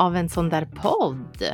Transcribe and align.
av 0.00 0.16
en 0.16 0.28
sån 0.28 0.48
där 0.48 0.64
podd. 0.64 1.44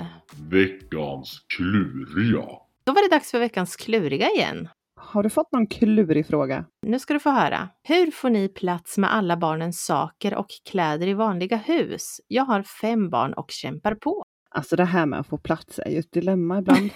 Veckans 0.50 1.40
kluriga. 1.56 2.46
Då 2.84 2.92
var 2.92 3.02
det 3.02 3.16
dags 3.16 3.30
för 3.30 3.38
veckans 3.38 3.76
kluriga 3.76 4.30
igen. 4.30 4.68
Har 4.96 5.22
du 5.22 5.30
fått 5.30 5.52
någon 5.52 5.66
klurig 5.66 6.26
fråga? 6.26 6.64
Nu 6.86 6.98
ska 6.98 7.14
du 7.14 7.20
få 7.20 7.30
höra. 7.30 7.68
Hur 7.82 8.10
får 8.10 8.30
ni 8.30 8.48
plats 8.48 8.98
med 8.98 9.14
alla 9.14 9.36
barnens 9.36 9.84
saker 9.84 10.34
och 10.34 10.46
kläder 10.70 11.06
i 11.06 11.14
vanliga 11.14 11.56
hus? 11.56 12.20
Jag 12.28 12.44
har 12.44 12.62
fem 12.62 13.10
barn 13.10 13.32
och 13.32 13.50
kämpar 13.50 13.94
på. 13.94 14.24
Alltså 14.50 14.76
det 14.76 14.84
här 14.84 15.06
med 15.06 15.20
att 15.20 15.26
få 15.26 15.38
plats 15.38 15.78
är 15.78 15.90
ju 15.90 15.98
ett 15.98 16.12
dilemma 16.12 16.58
ibland. 16.58 16.90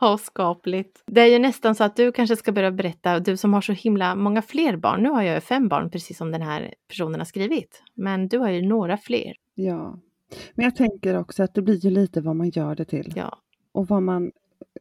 Skapligt. 0.20 1.02
Det 1.06 1.20
är 1.20 1.26
ju 1.26 1.38
nästan 1.38 1.74
så 1.74 1.84
att 1.84 1.96
du 1.96 2.12
kanske 2.12 2.36
ska 2.36 2.52
börja 2.52 2.70
berätta, 2.70 3.20
du 3.20 3.36
som 3.36 3.54
har 3.54 3.60
så 3.60 3.72
himla 3.72 4.14
många 4.14 4.42
fler 4.42 4.76
barn. 4.76 5.02
Nu 5.02 5.08
har 5.08 5.22
jag 5.22 5.34
ju 5.34 5.40
fem 5.40 5.68
barn, 5.68 5.90
precis 5.90 6.18
som 6.18 6.32
den 6.32 6.42
här 6.42 6.74
personen 6.88 7.20
har 7.20 7.24
skrivit. 7.24 7.82
Men 7.94 8.28
du 8.28 8.38
har 8.38 8.50
ju 8.50 8.62
några 8.62 8.96
fler. 8.96 9.32
ja. 9.54 9.98
Men 10.54 10.64
jag 10.64 10.76
tänker 10.76 11.18
också 11.18 11.42
att 11.42 11.54
det 11.54 11.62
blir 11.62 11.76
ju 11.76 11.90
lite 11.90 12.20
vad 12.20 12.36
man 12.36 12.48
gör 12.50 12.74
det 12.74 12.84
till. 12.84 13.12
Ja, 13.16 13.38
Och 13.72 13.88
vad 13.88 14.02
man 14.02 14.32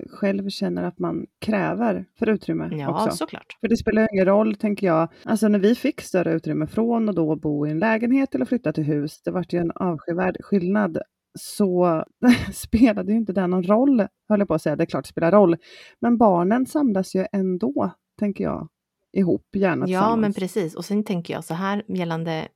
själv 0.10 0.50
känner 0.50 0.84
att 0.84 1.00
man 1.00 1.26
kräver 1.40 2.06
för 2.20 2.30
utrymme 2.30 2.70
ja 2.72 3.06
också. 3.06 3.18
såklart. 3.18 3.58
För 3.62 3.68
det 3.68 3.78
spelar 3.78 4.08
ingen 4.14 4.26
roll, 4.26 4.56
tänker 4.56 4.88
jag. 4.88 5.08
Alltså 5.24 5.48
när 5.48 5.60
vi 5.60 5.76
fick 5.76 6.02
större 6.02 6.34
utrymme 6.34 6.68
från 6.68 7.10
och 7.10 7.16
då 7.16 7.36
bo 7.36 7.68
i 7.68 7.72
en 7.72 7.80
lägenhet 7.80 8.36
eller 8.36 8.46
flytta 8.46 8.74
till 8.74 8.84
hus, 8.84 9.22
det 9.22 9.32
vart 9.32 9.54
ju 9.54 9.60
en 9.60 9.72
avskyvärd 9.72 10.38
skillnad. 10.40 10.98
Så 11.40 12.04
spelade 12.54 13.12
ju 13.12 13.18
inte 13.18 13.34
det 13.34 13.48
någon 13.48 13.64
roll, 13.64 14.08
höll 14.30 14.40
jag 14.40 14.48
på 14.48 14.54
att 14.54 14.62
säga. 14.62 14.76
Det 14.76 14.84
är 14.84 14.86
klart 14.86 15.04
det 15.04 15.10
spelar 15.10 15.32
roll. 15.32 15.58
Men 16.00 16.18
barnen 16.18 16.66
samlas 16.66 17.16
ju 17.16 17.26
ändå, 17.32 17.92
tänker 18.20 18.44
jag, 18.44 18.68
ihop, 19.14 19.56
gärna 19.56 19.88
Ja, 19.88 20.16
men 20.16 20.34
precis. 20.34 20.76
Och 20.76 20.86
sen 20.86 21.04
tänker 21.04 21.34
jag 21.34 21.44
så 21.44 21.54
här 21.54 21.84
gällande 21.88 22.48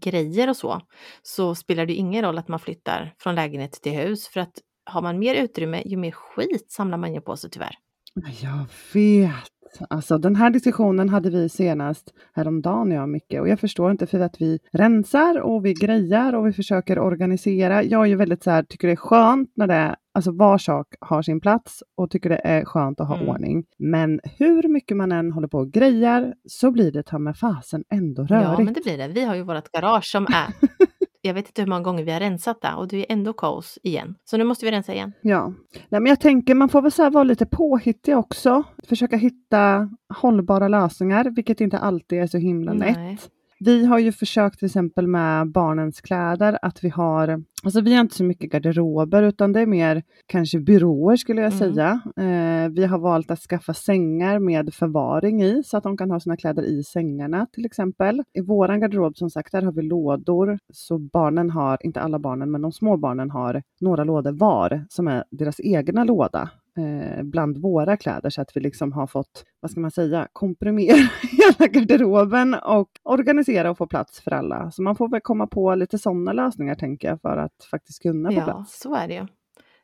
grejer 0.00 0.48
och 0.48 0.56
så, 0.56 0.80
så 1.22 1.54
spelar 1.54 1.86
det 1.86 1.92
ingen 1.92 2.22
roll 2.22 2.38
att 2.38 2.48
man 2.48 2.58
flyttar 2.58 3.14
från 3.18 3.34
lägenhet 3.34 3.72
till 3.72 3.92
hus. 3.92 4.28
För 4.28 4.40
att 4.40 4.52
har 4.84 5.02
man 5.02 5.18
mer 5.18 5.34
utrymme, 5.34 5.82
ju 5.86 5.96
mer 5.96 6.10
skit 6.10 6.70
samlar 6.70 6.98
man 6.98 7.14
ju 7.14 7.20
på 7.20 7.36
sig 7.36 7.50
tyvärr. 7.50 7.74
Jag 8.42 8.66
vet. 8.94 9.50
Alltså 9.90 10.18
den 10.18 10.36
här 10.36 10.50
diskussionen 10.50 11.08
hade 11.08 11.30
vi 11.30 11.48
senast 11.48 12.14
häromdagen, 12.34 12.90
jag 12.90 13.02
och 13.02 13.08
Micke. 13.08 13.34
Och 13.40 13.48
jag 13.48 13.60
förstår 13.60 13.90
inte 13.90 14.06
för 14.06 14.20
att 14.20 14.40
vi 14.40 14.58
rensar 14.72 15.40
och 15.40 15.66
vi 15.66 15.74
grejar 15.74 16.32
och 16.32 16.46
vi 16.46 16.52
försöker 16.52 16.98
organisera. 16.98 17.82
Jag 17.82 18.02
är 18.02 18.06
ju 18.06 18.16
väldigt 18.16 18.42
så 18.42 18.50
här, 18.50 18.62
tycker 18.62 18.88
det 18.88 18.94
är 18.94 18.96
skönt 18.96 19.52
när 19.56 19.66
det 19.66 19.96
alltså 20.20 20.32
var 20.32 20.58
sak 20.58 20.86
har 21.00 21.22
sin 21.22 21.40
plats 21.40 21.82
och 21.96 22.10
tycker 22.10 22.30
det 22.30 22.40
är 22.44 22.64
skönt 22.64 23.00
att 23.00 23.08
ha 23.08 23.16
Mm. 23.16 23.28
ordning. 23.28 23.64
Men 23.78 24.20
hur 24.38 24.68
mycket 24.68 24.96
man 24.96 25.12
än 25.12 25.32
håller 25.32 25.48
på 25.48 25.58
och 25.58 25.70
grejar 25.72 26.34
så 26.48 26.70
blir 26.70 26.92
det 26.92 27.02
ta 27.02 27.18
med 27.18 27.36
fasen 27.36 27.84
ändå 27.92 28.22
rörigt. 28.22 28.58
Ja, 28.58 28.64
men 28.64 28.72
det 28.74 28.80
blir 28.84 28.98
det. 28.98 29.08
Vi 29.08 29.24
har 29.24 29.34
ju 29.34 29.42
vårt 29.42 29.72
garage 29.72 30.04
som 30.04 30.24
är 30.24 30.46
jag 31.22 31.34
vet 31.34 31.46
inte 31.46 31.62
hur 31.62 31.68
många 31.68 31.82
gånger 31.82 32.04
vi 32.04 32.12
har 32.12 32.20
rensat 32.20 32.60
det 32.62 32.74
och 32.74 32.88
det 32.88 32.96
är 32.96 33.06
ändå 33.12 33.32
kaos 33.32 33.78
igen. 33.82 34.14
Så 34.24 34.36
nu 34.36 34.44
måste 34.44 34.64
vi 34.64 34.70
rensa 34.72 34.94
igen. 34.94 35.12
Ja, 35.22 35.52
Nej, 35.88 36.00
men 36.00 36.06
jag 36.06 36.20
tänker 36.20 36.54
man 36.54 36.68
får 36.68 36.82
väl 36.82 36.92
så 36.92 37.10
vara 37.10 37.24
lite 37.24 37.46
påhittig 37.46 38.16
också. 38.16 38.62
Försöka 38.88 39.16
hitta 39.16 39.90
hållbara 40.14 40.68
lösningar, 40.68 41.30
vilket 41.36 41.60
inte 41.60 41.78
alltid 41.78 42.18
är 42.22 42.26
så 42.26 42.38
himla 42.38 42.72
lätt. 42.72 42.96
Nej. 42.96 43.18
Vi 43.64 43.84
har 43.84 43.98
ju 43.98 44.12
försökt 44.12 44.58
till 44.58 44.66
exempel 44.66 45.06
med 45.06 45.50
barnens 45.52 46.00
kläder 46.00 46.58
att 46.62 46.84
vi 46.84 46.88
har, 46.88 47.42
alltså 47.64 47.80
vi 47.80 47.94
har 47.94 48.00
inte 48.00 48.14
så 48.14 48.24
mycket 48.24 48.52
garderober 48.52 49.22
utan 49.22 49.52
det 49.52 49.60
är 49.60 49.66
mer 49.66 50.02
kanske 50.26 50.60
byråer 50.60 51.16
skulle 51.16 51.40
jag 51.42 51.52
Mm. 51.52 51.74
säga. 51.74 52.00
Eh, 52.16 52.68
vi 52.70 52.84
har 52.86 52.98
valt 52.98 53.30
att 53.30 53.38
skaffa 53.38 53.74
sängar 53.74 54.38
med 54.38 54.74
förvaring 54.74 55.42
i 55.42 55.62
så 55.64 55.76
att 55.76 55.82
de 55.82 55.96
kan 55.96 56.10
ha 56.10 56.20
sina 56.20 56.36
kläder 56.36 56.62
i 56.62 56.82
sängarna 56.84 57.46
till 57.52 57.64
exempel. 57.66 58.22
I 58.32 58.40
våran 58.40 58.80
garderob 58.80 59.16
som 59.16 59.30
sagt, 59.30 59.52
där 59.52 59.62
har 59.62 59.72
vi 59.72 59.82
lådor 59.82 60.58
så 60.72 60.98
barnen 60.98 61.50
har, 61.50 61.78
inte 61.86 62.00
alla 62.00 62.18
barnen 62.18 62.50
men 62.50 62.62
de 62.62 62.72
små 62.72 62.96
barnen 62.96 63.30
har 63.30 63.62
några 63.80 64.04
lådor 64.04 64.32
var 64.32 64.84
som 64.88 65.08
är 65.08 65.24
deras 65.30 65.60
egna 65.60 66.04
låda 66.04 66.50
eh, 66.76 67.22
bland 67.22 67.58
våra 67.58 67.96
kläder 67.96 68.30
så 68.30 68.42
att 68.42 68.56
vi 68.56 68.60
liksom 68.60 68.92
har 68.92 69.06
fått, 69.06 69.44
vad 69.60 69.70
ska 69.70 69.80
man 69.80 69.90
säga, 69.90 70.28
komprimera 70.32 70.96
hela 71.22 71.66
garderoben 71.72 72.54
och 72.54 72.88
organisera 73.02 73.70
och 73.70 73.78
få 73.78 73.86
plats 73.86 74.20
för 74.20 74.30
alla. 74.30 74.70
Så 74.70 74.82
man 74.82 74.96
får 74.96 75.08
väl 75.08 75.20
komma 75.20 75.46
på 75.46 75.74
lite 75.74 75.98
sådana 75.98 76.32
lösningar 76.32 76.74
tänker 76.74 77.08
jag 77.08 77.20
för 77.20 77.36
att 77.36 77.64
faktiskt 77.70 78.02
kunna 78.02 78.30
få 78.30 78.36
Ja, 78.36 78.44
plats. 78.44 78.80
så 78.80 78.94
är 78.94 79.08
det 79.08 79.14
ju. 79.14 79.26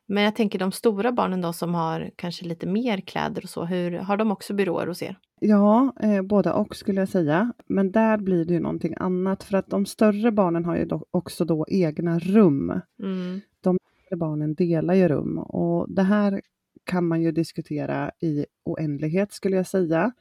Men 0.09 0.23
jag 0.23 0.37
tänker 0.37 0.59
de 0.59 0.73
stora 0.73 1.13
barnen 1.13 1.41
då 1.41 1.53
som 1.53 1.75
har 1.75 2.11
kanske 2.17 2.45
lite 2.45 2.67
mer 2.67 3.01
kläder 3.01 3.43
och 3.43 3.49
så, 3.49 3.65
hur, 3.65 3.93
har 3.99 4.17
de 4.17 4.33
också 4.33 4.55
byråer 4.55 4.87
hos 4.87 5.03
er? 5.03 5.19
Ja, 5.41 5.93
eh, 6.01 6.23
båda 6.23 6.55
och 6.55 6.77
skulle 6.77 7.01
jag 7.01 7.09
säga. 7.09 7.53
Men 7.67 7.93
där 7.93 8.19
blir 8.19 8.45
det 8.45 8.55
ju 8.55 8.61
någonting 8.61 8.95
annat 8.97 9.45
för 9.45 9.57
att 9.59 9.71
de 9.71 9.87
större 9.87 10.33
barnen 10.33 10.65
har 10.65 10.77
ju 10.77 10.85
då 10.85 11.05
också 11.11 11.45
då 11.45 11.67
egna 11.69 12.19
rum. 12.19 12.81
Mm. 13.03 13.41
mindre 13.65 14.17
barnen 14.17 14.55
delar 14.55 14.95
ju 14.95 15.09
rum 15.09 15.39
och 15.39 15.87
det 15.95 16.03
här 16.03 16.41
kan 16.87 17.07
man 17.07 17.23
ju 17.23 17.33
diskutera 17.33 18.11
i 18.21 18.47
oändlighet 18.65 19.33
skulle 19.33 19.57
jag 19.57 19.67
säga. 19.67 20.13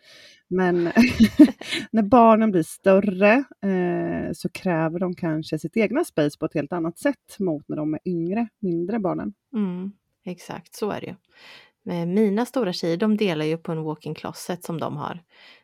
Men 0.48 0.84
när 1.92 2.04
barnen 2.04 2.52
blir 2.52 2.64
större 2.64 3.34
eh, 3.62 4.34
så 4.34 4.50
kräver 4.50 5.00
de 5.00 5.16
kanske 5.16 5.60
sitt 5.60 5.78
egna 5.78 6.04
space 6.04 6.38
på 6.40 6.46
ett 6.46 6.54
helt 6.54 6.74
annat 6.74 6.98
sätt 6.98 7.40
mot 7.40 7.68
när 7.68 7.78
de 7.78 7.94
är 7.94 8.00
yngre, 8.06 8.48
mindre 8.60 9.00
barnen. 9.00 9.34
Mm, 9.54 9.92
exakt, 10.26 10.76
så 10.76 10.92
är 10.92 11.02
det 11.02 11.08
ju. 11.08 11.16
Men 11.84 12.14
Mina 12.14 12.46
stora 12.46 12.74
tjejer, 12.74 12.98
de 12.98 13.18
delar 13.18 13.46
ju 13.46 13.58
på 13.58 13.72
en 13.72 13.84
walk-in 13.84 14.16
closet 14.16 14.64
som 14.64 14.80
de 14.80 14.98
har. 14.98 15.24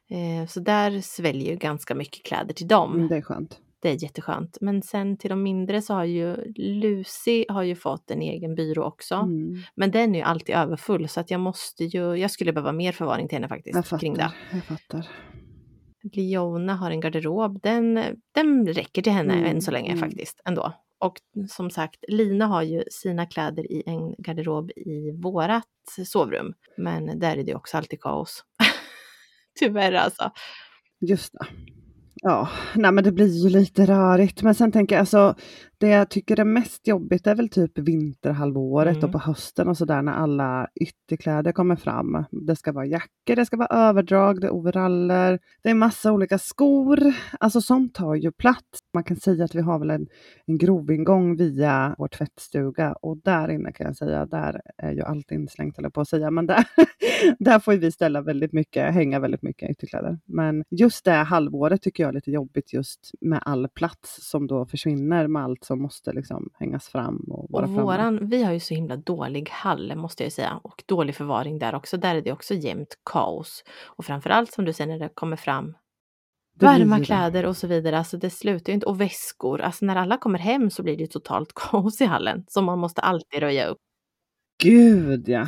Eh, 0.09 0.47
så 0.47 0.59
där 0.59 1.01
sväljer 1.01 1.51
ju 1.51 1.57
ganska 1.57 1.95
mycket 1.95 2.25
kläder 2.25 2.53
till 2.53 2.67
dem. 2.67 2.95
Mm, 2.95 3.07
Det 3.07 3.17
är 3.17 3.21
skönt. 3.21 3.59
Det 3.81 3.89
är 3.89 4.03
jätteskönt. 4.03 4.57
Men 4.61 4.81
sen 4.81 5.17
till 5.17 5.29
de 5.29 5.43
mindre 5.43 5.81
så 5.81 5.93
har 5.93 6.03
ju 6.03 6.53
Lucy 6.55 7.45
har 7.49 7.63
ju 7.63 7.75
fått 7.75 8.11
en 8.11 8.21
egen 8.21 8.55
byrå 8.55 8.83
också. 8.83 9.15
Mm, 9.15 9.57
Men 9.75 9.91
den 9.91 10.15
är 10.15 10.19
ju 10.19 10.25
alltid 10.25 10.55
överfull 10.55 11.09
så 11.09 11.19
att 11.19 11.31
jag 11.31 11.39
måste 11.39 11.83
ju, 11.83 12.15
jag 12.15 12.31
skulle 12.31 12.53
behöva 12.53 12.71
mer 12.71 12.91
förvaring 12.91 13.27
till 13.27 13.35
henne 13.35 13.45
jag 13.45 13.49
faktiskt 13.49 13.99
kring 13.99 14.13
det. 14.13 14.19
fattar. 14.23 14.35
Jag 14.51 14.63
fattar. 14.63 15.07
Leona 16.13 16.75
har 16.75 16.91
en 16.91 16.99
garderob, 16.99 17.61
den, 17.61 18.03
den 18.31 18.67
räcker 18.67 19.01
till 19.01 19.13
henne 19.13 19.33
Mm, 19.33 19.45
än 19.45 19.61
så 19.61 19.71
länge 19.71 19.91
mm. 19.91 19.99
faktiskt 19.99 20.41
ändå. 20.45 20.73
Och 20.99 21.17
som 21.49 21.69
sagt, 21.69 22.05
Lina 22.07 22.45
har 22.45 22.61
ju 22.61 22.83
sina 22.91 23.25
kläder 23.25 23.71
i 23.71 23.83
en 23.85 24.15
garderob 24.17 24.71
i 24.71 25.11
vårat 25.11 25.67
sovrum. 26.05 26.53
Men 26.77 27.19
där 27.19 27.37
är 27.37 27.43
det 27.43 27.55
också 27.55 27.77
alltid 27.77 28.01
kaos. 28.01 28.43
Tyvärr 29.59 29.93
alltså. 29.93 30.31
Just 30.99 31.33
det. 31.33 31.45
Ja, 32.23 32.49
nej 32.75 32.91
men 32.91 33.03
det 33.03 33.11
blir 33.11 33.43
ju 33.43 33.49
lite 33.49 33.85
rörigt. 33.85 34.41
Men 34.41 34.55
sen 34.55 34.71
tänker 34.71 34.95
jag 34.95 34.99
alltså, 34.99 35.35
det 35.81 35.87
jag 35.87 36.09
tycker 36.09 36.39
är 36.39 36.43
mest 36.43 36.87
jobbigt 36.87 37.27
är 37.27 37.35
väl 37.35 37.49
typ 37.49 37.77
vinterhalvåret 37.77 38.97
Mm. 38.97 39.05
och 39.05 39.11
på 39.11 39.17
hösten 39.17 39.67
och 39.67 39.77
sådär 39.77 40.01
när 40.01 40.13
alla 40.13 40.67
ytterkläder 40.75 41.51
kommer 41.51 41.75
fram. 41.75 42.25
Det 42.31 42.55
ska 42.55 42.71
vara 42.71 42.85
jackor, 42.85 43.35
det 43.35 43.45
ska 43.45 43.57
vara 43.57 43.89
överdrag, 43.89 44.41
det 44.41 44.47
är 44.47 44.51
overaller, 44.53 45.39
det 45.63 45.69
är 45.69 45.73
massa 45.73 46.11
olika 46.11 46.37
skor. 46.37 46.99
Alltså 47.39 47.61
sånt 47.61 47.93
tar 47.93 48.15
ju 48.15 48.31
plats. 48.31 48.79
Man 48.93 49.03
kan 49.03 49.17
säga 49.17 49.45
att 49.45 49.55
vi 49.55 49.61
har 49.61 49.79
väl 49.79 49.89
en, 49.89 50.07
en 50.45 50.57
grovingång 50.57 51.35
via 51.35 51.95
vår 51.97 52.07
tvättstuga 52.07 52.93
och 53.01 53.17
där 53.17 53.51
inne 53.51 53.71
kan 53.71 53.85
jag 53.87 53.95
säga, 53.95 54.25
där 54.25 54.61
är 54.77 54.91
ju 54.91 55.01
allt 55.01 55.31
inslängt 55.31 55.75
jag 55.77 55.93
på 55.93 56.01
att 56.01 56.09
säga, 56.09 56.31
men 56.31 56.45
där, 56.47 56.63
där 57.39 57.59
får 57.59 57.73
vi 57.73 57.91
ställa 57.91 58.21
väldigt 58.21 58.53
mycket, 58.53 58.93
hänga 58.93 59.19
väldigt 59.19 59.41
mycket 59.41 59.69
ytterkläder. 59.69 60.19
Men 60.25 60.63
just 60.69 61.05
det 61.05 61.11
halvåret 61.11 61.81
tycker 61.81 62.03
jag 62.03 62.09
är 62.09 62.13
lite 62.13 62.31
jobbigt 62.31 62.73
just 62.73 63.11
med 63.21 63.39
all 63.45 63.67
plats 63.67 64.29
som 64.29 64.47
då 64.47 64.65
försvinner 64.65 65.27
med 65.27 65.43
allt 65.43 65.63
som 65.71 65.81
måste 65.81 66.13
liksom 66.13 66.49
hängas 66.59 66.87
fram 66.87 67.17
och 67.29 67.47
vara 67.49 67.63
Och 67.63 67.69
framme. 67.69 67.81
våran, 67.81 68.29
vi 68.29 68.43
har 68.43 68.53
ju 68.53 68.59
så 68.59 68.73
himla 68.73 68.95
dålig 68.95 69.49
hall 69.49 69.95
måste 69.95 70.23
jag 70.23 70.31
säga. 70.31 70.59
Och 70.63 70.83
dålig 70.85 71.15
förvaring 71.15 71.59
där 71.59 71.75
också. 71.75 71.97
Där 71.97 72.15
är 72.15 72.21
det 72.21 72.31
också 72.31 72.53
jämt 72.53 72.95
kaos. 73.05 73.63
Och 73.85 74.05
framförallt 74.05 74.51
som 74.51 74.65
du 74.65 74.73
säger 74.73 74.91
när 74.91 74.99
det 74.99 75.09
kommer 75.13 75.35
fram 75.35 75.73
varma 76.59 77.03
kläder 77.03 77.45
och 77.45 77.57
så 77.57 77.67
vidare. 77.67 77.97
Alltså 77.97 78.17
det 78.17 78.29
slutar 78.29 78.71
ju 78.71 78.73
inte. 78.73 78.85
Och 78.85 79.01
väskor. 79.01 79.61
Alltså 79.61 79.85
när 79.85 79.95
alla 79.95 80.17
kommer 80.17 80.39
hem 80.39 80.69
så 80.69 80.83
blir 80.83 80.97
det 80.97 81.07
totalt 81.07 81.51
kaos 81.55 82.01
i 82.01 82.05
hallen. 82.05 82.45
Så 82.47 82.61
man 82.61 82.79
måste 82.79 83.01
alltid 83.01 83.39
röja 83.39 83.65
upp. 83.65 83.77
Gud 84.63 85.29
ja! 85.29 85.47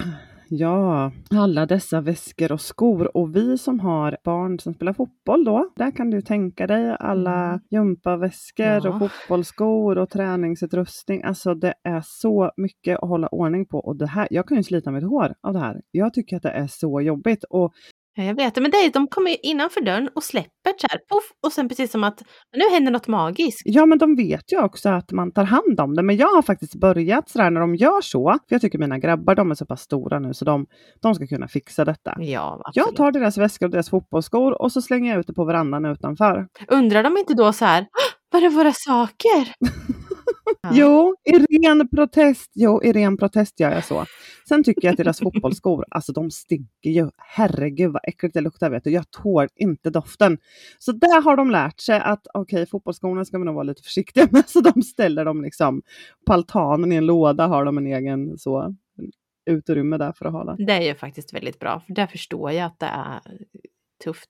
Ja, 0.56 1.12
alla 1.32 1.66
dessa 1.66 2.02
väskor 2.02 2.52
och 2.52 2.62
skor. 2.62 3.18
Och 3.18 3.36
vi 3.36 3.58
som 3.58 3.80
har 3.80 4.18
barn 4.24 4.60
som 4.60 4.74
spelar 4.74 4.94
fotboll 4.94 5.44
då, 5.46 5.70
där 5.76 5.92
kan 5.92 6.10
du 6.10 6.22
tänka 6.22 6.68
dig 6.68 6.96
alla 7.00 7.44
Mm. 7.46 7.60
gympaväskor 7.70 8.66
Ja. 8.66 8.90
och 8.90 9.00
fotbollsskor 9.00 9.98
och 9.98 10.10
träningsutrustning. 10.10 11.24
Alltså 11.24 11.54
det 11.56 11.74
är 11.84 12.02
så 12.06 12.52
mycket 12.58 13.00
att 13.00 13.10
hålla 13.10 13.28
ordning 13.28 13.66
på. 13.66 13.78
Och 13.80 13.96
det 13.96 14.08
här, 14.08 14.28
jag 14.32 14.48
kan 14.48 14.58
ju 14.58 14.64
slita 14.64 14.92
mitt 14.92 15.04
hår 15.04 15.34
av 15.42 15.54
det 15.54 15.60
här. 15.60 15.82
Jag 15.92 16.14
tycker 16.14 16.38
att 16.38 16.44
det 16.44 16.50
är 16.52 16.68
så 16.68 17.02
jobbigt. 17.02 17.44
Och 17.50 17.74
Ja, 18.16 18.24
jag 18.24 18.36
vet 18.36 18.56
men 18.56 18.72
det 18.72 18.78
är, 18.78 18.92
de 18.92 19.08
kommer 19.08 19.32
ju 19.32 19.38
innanför 19.44 19.82
dörren 19.82 20.10
och 20.16 20.24
släpper 20.24 20.74
så 20.78 20.88
här, 20.90 20.98
poff, 21.10 21.24
och 21.46 21.52
sen 21.52 21.70
precis 21.70 21.92
som 21.92 22.04
att 22.04 22.24
nu 22.56 22.74
händer 22.74 22.92
något 22.92 23.08
magiskt. 23.08 23.62
Ja, 23.66 23.86
men 23.86 23.98
de 23.98 24.16
vet 24.16 24.52
ju 24.54 24.64
också 24.64 24.90
att 24.90 25.12
man 25.12 25.32
tar 25.32 25.44
hand 25.44 25.80
om 25.80 25.96
det. 25.96 26.04
Men 26.04 26.18
jag 26.18 26.28
har 26.28 26.42
faktiskt 26.42 26.76
börjat 26.76 27.30
sådär 27.30 27.50
när 27.50 27.62
de 27.62 27.76
gör 27.76 28.02
så. 28.02 28.32
För 28.50 28.56
jag 28.56 28.62
tycker 28.62 28.80
mina 28.80 29.00
grabbar, 29.00 29.36
de 29.36 29.52
är 29.52 29.56
så 29.56 29.66
pass 29.66 29.82
stora 29.82 30.20
nu 30.20 30.34
så 30.34 30.46
de, 30.46 30.66
de 31.02 31.16
ska 31.16 31.28
kunna 31.28 31.48
fixa 31.48 31.86
detta. 31.86 32.16
Ja, 32.18 32.62
absolut. 32.66 32.88
Jag 32.88 32.96
tar 32.96 33.12
deras 33.12 33.38
väskor 33.38 33.66
och 33.66 33.72
deras 33.72 33.90
fotbollsskor 33.90 34.62
och 34.62 34.72
så 34.72 34.82
slänger 34.82 35.12
jag 35.12 35.20
ut 35.20 35.28
det 35.28 35.34
på 35.34 35.46
verandan 35.46 35.86
utanför. 35.86 36.48
Undrar 36.68 37.04
de 37.04 37.18
inte 37.18 37.34
då 37.34 37.54
så 37.54 37.66
här, 37.66 37.82
"Åh, 37.82 38.40
var 38.40 38.46
är 38.46 38.50
våra 38.50 38.72
saker? 38.74 39.54
Ja. 40.62 40.70
Jo, 40.74 41.16
i 41.24 41.32
ren 41.32 41.90
protest. 41.90 42.52
Jo, 42.56 42.84
i 42.84 42.92
ren 42.92 43.18
protest 43.18 43.60
gör 43.60 43.72
jag 43.72 43.84
så. 43.84 44.06
Sen 44.48 44.64
tycker 44.64 44.86
jag 44.88 44.92
att 44.92 44.98
deras 44.98 45.20
fotbollsskor, 45.20 45.86
alltså 45.92 46.12
de 46.14 46.32
stinker 46.32 46.90
ju. 46.90 47.10
Herregud 47.18 47.92
vad 47.92 48.02
äckligt 48.08 48.34
det 48.34 48.42
luktar 48.42 48.70
vet 48.70 48.84
du. 48.84 48.92
Jag 48.92 49.12
tål 49.12 49.48
inte 49.56 49.90
doften. 49.90 50.38
Så 50.80 50.92
där 50.92 51.22
har 51.22 51.38
de 51.38 51.52
lärt 51.52 51.80
sig 51.80 52.00
att 52.00 52.28
okej, 52.34 52.66
fotbollsskorna 52.66 53.26
ska 53.26 53.38
vi 53.38 53.46
nog 53.46 53.56
vara 53.56 53.64
lite 53.64 53.82
försiktiga 53.82 54.28
med. 54.32 54.50
Så 54.50 54.62
de 54.62 54.82
ställer 54.82 55.26
dem 55.26 55.42
liksom 55.44 55.82
på 56.26 56.34
altanen 56.34 56.92
i 56.92 56.96
en 56.96 57.06
låda 57.06 57.48
har 57.48 57.66
de 57.66 57.78
en 57.78 57.88
egen 57.88 58.38
så 58.38 58.76
utrymme 59.46 59.98
där 59.98 60.12
för 60.12 60.26
att 60.26 60.34
ha 60.34 60.44
det. 60.44 60.66
Det 60.66 60.74
är 60.74 60.82
ju 60.82 60.96
faktiskt 60.96 61.34
väldigt 61.34 61.60
bra, 61.60 61.80
för 61.88 61.94
där 61.94 62.08
förstår 62.08 62.52
jag 62.52 62.66
att 62.66 62.80
det 62.80 62.86
är 62.86 63.22
tufft. 64.04 64.30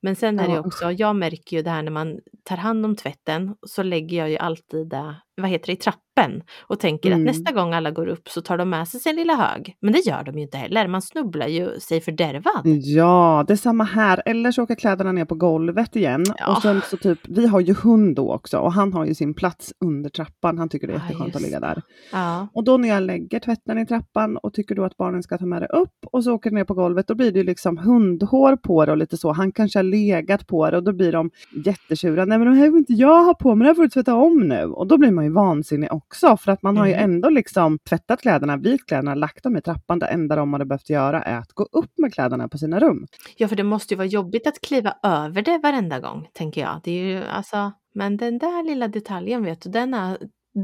Men 0.00 0.16
sen 0.16 0.40
är 0.40 0.48
det 0.48 0.60
också, 0.60 0.90
jag 0.90 1.16
märker 1.16 1.56
ju 1.56 1.62
det 1.62 1.70
här 1.70 1.82
när 1.82 1.90
man 1.90 2.18
tar 2.44 2.56
hand 2.56 2.84
om 2.84 2.96
tvätten, 2.96 3.54
så 3.66 3.82
lägger 3.82 4.18
jag 4.18 4.30
ju 4.30 4.36
alltid 4.36 4.88
det, 4.88 5.14
vad 5.42 5.50
heter 5.50 5.66
det, 5.66 5.72
i 5.72 5.76
trappen 5.76 6.42
och 6.60 6.80
tänker 6.80 7.08
Mm. 7.10 7.20
att 7.20 7.26
nästa 7.26 7.52
gång 7.52 7.72
alla 7.74 7.90
går 7.90 8.06
upp 8.06 8.28
så 8.28 8.40
tar 8.40 8.58
de 8.58 8.70
med 8.70 8.88
sig 8.88 9.00
sin 9.00 9.16
lilla 9.16 9.34
hög. 9.34 9.76
Men 9.80 9.92
det 9.92 9.98
gör 10.06 10.22
de 10.24 10.36
ju 10.36 10.42
inte 10.42 10.56
heller, 10.56 10.88
man 10.88 11.02
snubblar 11.02 11.46
ju 11.46 11.80
sig 11.80 12.00
fördärvad. 12.00 12.62
Ja, 12.82 13.44
det 13.48 13.52
är 13.52 13.56
samma 13.56 13.84
här. 13.84 14.22
Eller 14.26 14.52
så 14.52 14.62
åker 14.62 14.74
kläderna 14.74 15.12
ner 15.12 15.24
på 15.24 15.34
golvet 15.34 15.96
igen. 15.96 16.24
Ja. 16.38 16.56
Och 16.56 16.62
sen 16.62 16.80
så 16.90 16.96
typ, 16.96 17.18
vi 17.28 17.46
har 17.46 17.60
ju 17.60 17.74
hund 17.74 18.16
då 18.16 18.32
också 18.32 18.58
och 18.58 18.72
han 18.72 18.92
har 18.92 19.06
ju 19.06 19.14
sin 19.14 19.34
plats 19.34 19.72
under 19.84 20.10
trappan. 20.10 20.58
Han 20.58 20.68
tycker 20.68 20.86
det 20.86 20.92
är 20.92 20.96
Ja, 20.96 21.02
jätteskönt 21.04 21.36
att 21.36 21.42
ligga 21.42 21.60
där. 21.60 21.82
Ja, 22.12 22.48
Och 22.54 22.64
då 22.64 22.76
när 22.76 22.88
jag 22.88 23.02
lägger 23.02 23.38
tvätten 23.40 23.78
i 23.78 23.86
trappan 23.86 24.36
och 24.36 24.54
tycker 24.54 24.74
då 24.74 24.84
att 24.84 24.96
barnen 24.96 25.22
ska 25.22 25.38
ta 25.38 25.46
med 25.46 25.62
det 25.62 25.66
upp 25.68 25.94
och 26.12 26.24
så 26.24 26.32
åker 26.34 26.50
det 26.50 26.56
ner 26.56 26.64
på 26.64 26.74
golvet, 26.74 27.06
då 27.08 27.14
blir 27.14 27.32
det 27.32 27.38
ju 27.38 27.44
liksom 27.44 27.78
hundhår 27.78 28.56
på 28.56 28.86
det 28.86 28.92
och 28.92 28.98
lite 28.98 29.16
så. 29.16 29.32
Han 29.32 29.52
kanske 29.52 29.78
har 29.78 29.84
legat 29.84 30.46
på 30.46 30.70
det 30.70 30.76
och 30.76 30.82
då 30.84 30.92
blir 30.92 31.12
de 31.12 31.30
jättetjuriga. 31.64 32.24
Nej 32.24 32.38
men 32.38 32.48
det 32.50 32.54
här 32.54 32.70
vill 32.70 32.78
inte 32.78 32.92
jag 32.92 33.24
ha 33.24 33.34
på 33.34 33.54
mig, 33.54 33.64
det 33.64 33.68
här 33.68 33.74
får 33.74 33.82
du 33.82 33.88
tvätta 33.88 34.14
om 34.14 34.40
nu. 34.48 34.64
Och 34.64 34.86
då 34.86 34.98
blir 34.98 35.10
man 35.10 35.24
ju 35.24 35.30
vansinnig 35.34 35.92
också 35.92 36.36
för 36.36 36.52
att 36.52 36.62
man 36.62 36.76
har 36.76 36.86
ju 36.86 36.92
Mm. 36.92 37.04
ändå 37.10 37.28
liksom 37.30 37.78
tvättat 37.88 38.20
kläderna, 38.20 38.56
vikt 38.56 38.86
kläderna, 38.88 39.14
lagt 39.14 39.42
dem 39.44 39.56
i 39.56 39.60
trappan. 39.62 39.98
Det 39.98 40.06
enda 40.06 40.36
de 40.36 40.52
hade 40.52 40.64
behövt 40.64 40.90
göra 40.90 41.22
är 41.22 41.38
att 41.38 41.52
gå 41.52 41.64
upp 41.72 41.90
med 41.98 42.14
kläderna 42.14 42.48
på 42.48 42.58
sina 42.58 42.78
rum. 42.80 43.06
ja 43.36 43.48
för 43.48 43.56
det 43.56 43.64
måste 43.64 43.94
ju 43.94 43.98
vara 43.98 44.06
jobbigt 44.08 44.46
att 44.46 44.60
kliva 44.60 44.94
över 45.02 45.42
det 45.42 45.58
varenda 45.58 46.00
gång, 46.00 46.28
tänker 46.32 46.60
jag. 46.60 46.80
Det 46.84 46.90
är 46.90 47.04
ju 47.04 47.22
alltså, 47.24 47.72
men 47.94 48.16
den 48.16 48.38
där 48.38 48.64
lilla 48.64 48.88
detaljen 48.88 49.44
vet 49.44 49.62
du, 49.62 49.70
den 49.70 49.94
är 49.94 50.18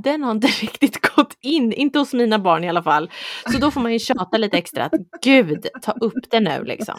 den 0.05 0.23
har 0.23 0.31
inte 0.32 0.47
riktigt 0.62 1.14
gått 1.17 1.37
in, 1.41 1.73
inte 1.73 1.99
hos 1.99 2.12
mina 2.12 2.38
barn 2.38 2.64
i 2.64 2.69
alla 2.69 2.82
fall. 2.82 3.11
Så 3.53 3.59
då 3.59 3.71
får 3.71 3.81
man 3.81 3.93
ju 3.93 3.99
tjata 3.99 4.38
lite 4.38 4.59
extra 4.59 4.85
att 4.85 4.93
gud, 5.23 5.67
ta 5.82 5.93
upp 5.93 6.31
det 6.31 6.41
nu 6.41 6.64
liksom. 6.64 6.94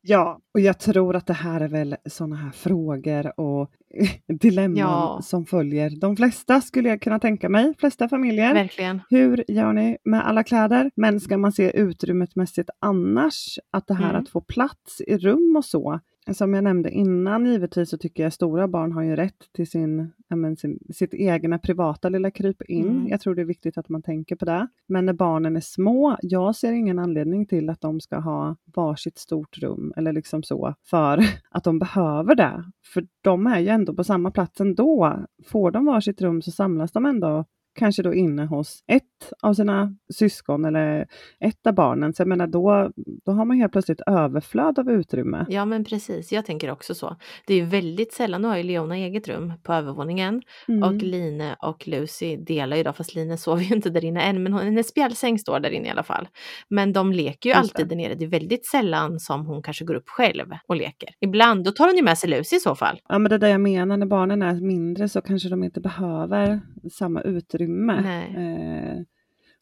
Ja, 0.00 0.38
och 0.54 0.60
jag 0.60 0.78
tror 0.80 1.16
att 1.16 1.26
det 1.26 1.32
här 1.32 1.60
är 1.60 1.68
väl 1.68 1.96
sådana 2.10 2.36
här 2.36 2.50
frågor 2.50 3.40
och 3.40 3.70
dilemman 4.40 4.78
Ja. 4.78 5.20
som 5.22 5.46
följer 5.46 6.00
de 6.00 6.16
flesta 6.16 6.60
skulle 6.60 6.88
jag 6.88 7.02
kunna 7.02 7.18
tänka 7.18 7.48
mig, 7.48 7.74
flesta 7.78 8.08
familjer. 8.08 8.54
Verkligen. 8.54 9.00
Hur 9.10 9.44
gör 9.48 9.72
ni 9.72 9.96
med 10.04 10.26
alla 10.26 10.44
kläder? 10.44 10.90
Men 10.96 11.20
ska 11.20 11.38
man 11.38 11.52
se 11.52 11.76
utrymmetmässigt 11.78 12.70
annars, 12.80 13.58
att 13.70 13.86
det 13.86 13.94
här 13.94 14.10
Mm. 14.10 14.22
att 14.22 14.28
få 14.28 14.40
plats 14.40 15.00
i 15.00 15.16
rum 15.18 15.54
och 15.56 15.64
så. 15.64 16.00
Som 16.32 16.54
jag 16.54 16.64
nämnde 16.64 16.90
innan, 16.90 17.46
givetvis 17.46 17.90
så 17.90 17.98
tycker 17.98 18.22
jag 18.22 18.32
stora 18.32 18.68
barn 18.68 18.92
har 18.92 19.02
ju 19.02 19.16
rätt 19.16 19.52
till 19.52 19.70
sin, 19.70 20.12
men 20.28 20.56
sin, 20.56 20.78
sitt 20.94 21.14
egna 21.14 21.58
privata 21.58 22.08
lilla 22.08 22.30
kryp 22.30 22.62
in. 22.62 22.88
Mm. 22.88 23.08
Jag 23.08 23.20
tror 23.20 23.34
det 23.34 23.42
är 23.42 23.46
viktigt 23.46 23.78
att 23.78 23.88
man 23.88 24.02
tänker 24.02 24.36
på 24.36 24.44
det. 24.44 24.68
Men 24.86 25.06
när 25.06 25.12
barnen 25.12 25.56
är 25.56 25.60
små, 25.60 26.16
jag 26.22 26.56
ser 26.56 26.72
ingen 26.72 26.98
anledning 26.98 27.46
till 27.46 27.70
att 27.70 27.80
de 27.80 28.00
ska 28.00 28.18
ha 28.18 28.56
varsitt 28.74 29.18
stort 29.18 29.58
rum 29.58 29.92
eller 29.96 30.12
liksom 30.12 30.42
så, 30.42 30.74
för 30.84 31.24
att 31.50 31.64
de 31.64 31.78
behöver 31.78 32.34
det. 32.34 32.64
För 32.84 33.06
de 33.20 33.46
är 33.46 33.60
ju 33.60 33.68
ändå 33.68 33.94
på 33.94 34.04
samma 34.04 34.30
plats 34.30 34.60
ändå. 34.60 35.24
Får 35.46 35.70
de 35.70 35.84
varsitt 35.84 36.22
rum 36.22 36.42
så 36.42 36.50
samlas 36.50 36.92
de 36.92 37.06
ändå 37.06 37.44
kanske 37.76 38.02
då 38.02 38.14
inne 38.14 38.46
hos 38.46 38.84
ett 38.86 39.15
av 39.42 39.54
sina 39.54 39.96
syskon 40.14 40.64
eller 40.64 41.06
ett 41.40 41.66
av 41.66 41.74
barnen. 41.74 42.12
Så 42.14 42.20
jag 42.20 42.28
menar 42.28 42.46
då, 42.46 42.90
då 43.24 43.32
har 43.32 43.44
man 43.44 43.56
helt 43.56 43.72
plötsligt 43.72 44.00
överflöd 44.06 44.78
av 44.78 44.90
utrymme. 44.90 45.46
Ja 45.48 45.64
men 45.64 45.84
precis, 45.84 46.32
jag 46.32 46.46
tänker 46.46 46.70
också 46.70 46.94
så. 46.94 47.16
Det 47.46 47.54
är 47.54 47.58
ju 47.58 47.64
väldigt 47.64 48.12
sällan, 48.12 48.42
nu 48.42 48.48
har 48.48 48.56
ju 48.56 48.62
Leona 48.62 48.96
eget 48.96 49.28
rum 49.28 49.52
på 49.62 49.72
övervåningen 49.72 50.42
Mm. 50.68 50.82
och 50.82 51.02
Line 51.02 51.42
och 51.62 51.88
Lucy 51.88 52.36
delar 52.36 52.76
ju 52.76 52.82
då, 52.82 52.92
fast 52.92 53.14
Line 53.14 53.38
sover 53.38 53.62
ju 53.62 53.74
inte 53.74 53.90
där 53.90 54.04
inne 54.04 54.20
än, 54.20 54.42
men 54.42 54.52
hon, 54.52 54.62
hennes 54.62 54.88
spjälsäng 54.88 55.38
står 55.38 55.60
där 55.60 55.70
inne 55.70 55.86
i 55.88 55.90
alla 55.90 56.02
fall. 56.02 56.28
Men 56.68 56.92
de 56.92 57.12
leker 57.12 57.50
ju 57.50 57.56
Just 57.56 57.58
alltid 57.74 57.86
det. 57.88 57.94
där 57.94 57.96
nere, 58.02 58.14
det 58.14 58.24
är 58.24 58.28
väldigt 58.28 58.66
sällan 58.66 59.20
som 59.20 59.46
hon 59.46 59.62
kanske 59.62 59.84
går 59.84 59.94
upp 59.94 60.08
själv 60.08 60.46
och 60.68 60.76
leker. 60.76 61.08
Ibland, 61.20 61.64
då 61.64 61.70
tar 61.70 61.86
hon 61.86 61.96
ju 61.96 62.02
med 62.02 62.18
sig 62.18 62.30
Lucy 62.30 62.56
i 62.56 62.60
så 62.60 62.74
fall. 62.74 63.00
Ja 63.08 63.18
men 63.18 63.28
det 63.28 63.34
är 63.34 63.38
det 63.38 63.48
jag 63.48 63.60
menar, 63.60 63.96
när 63.96 64.06
barnen 64.06 64.42
är 64.42 64.54
mindre 64.60 65.08
så 65.08 65.20
kanske 65.20 65.48
de 65.48 65.64
inte 65.64 65.80
behöver 65.80 66.60
samma 66.92 67.22
utrymme. 67.22 68.00
Nej. 68.02 68.26
Eh, 68.36 68.98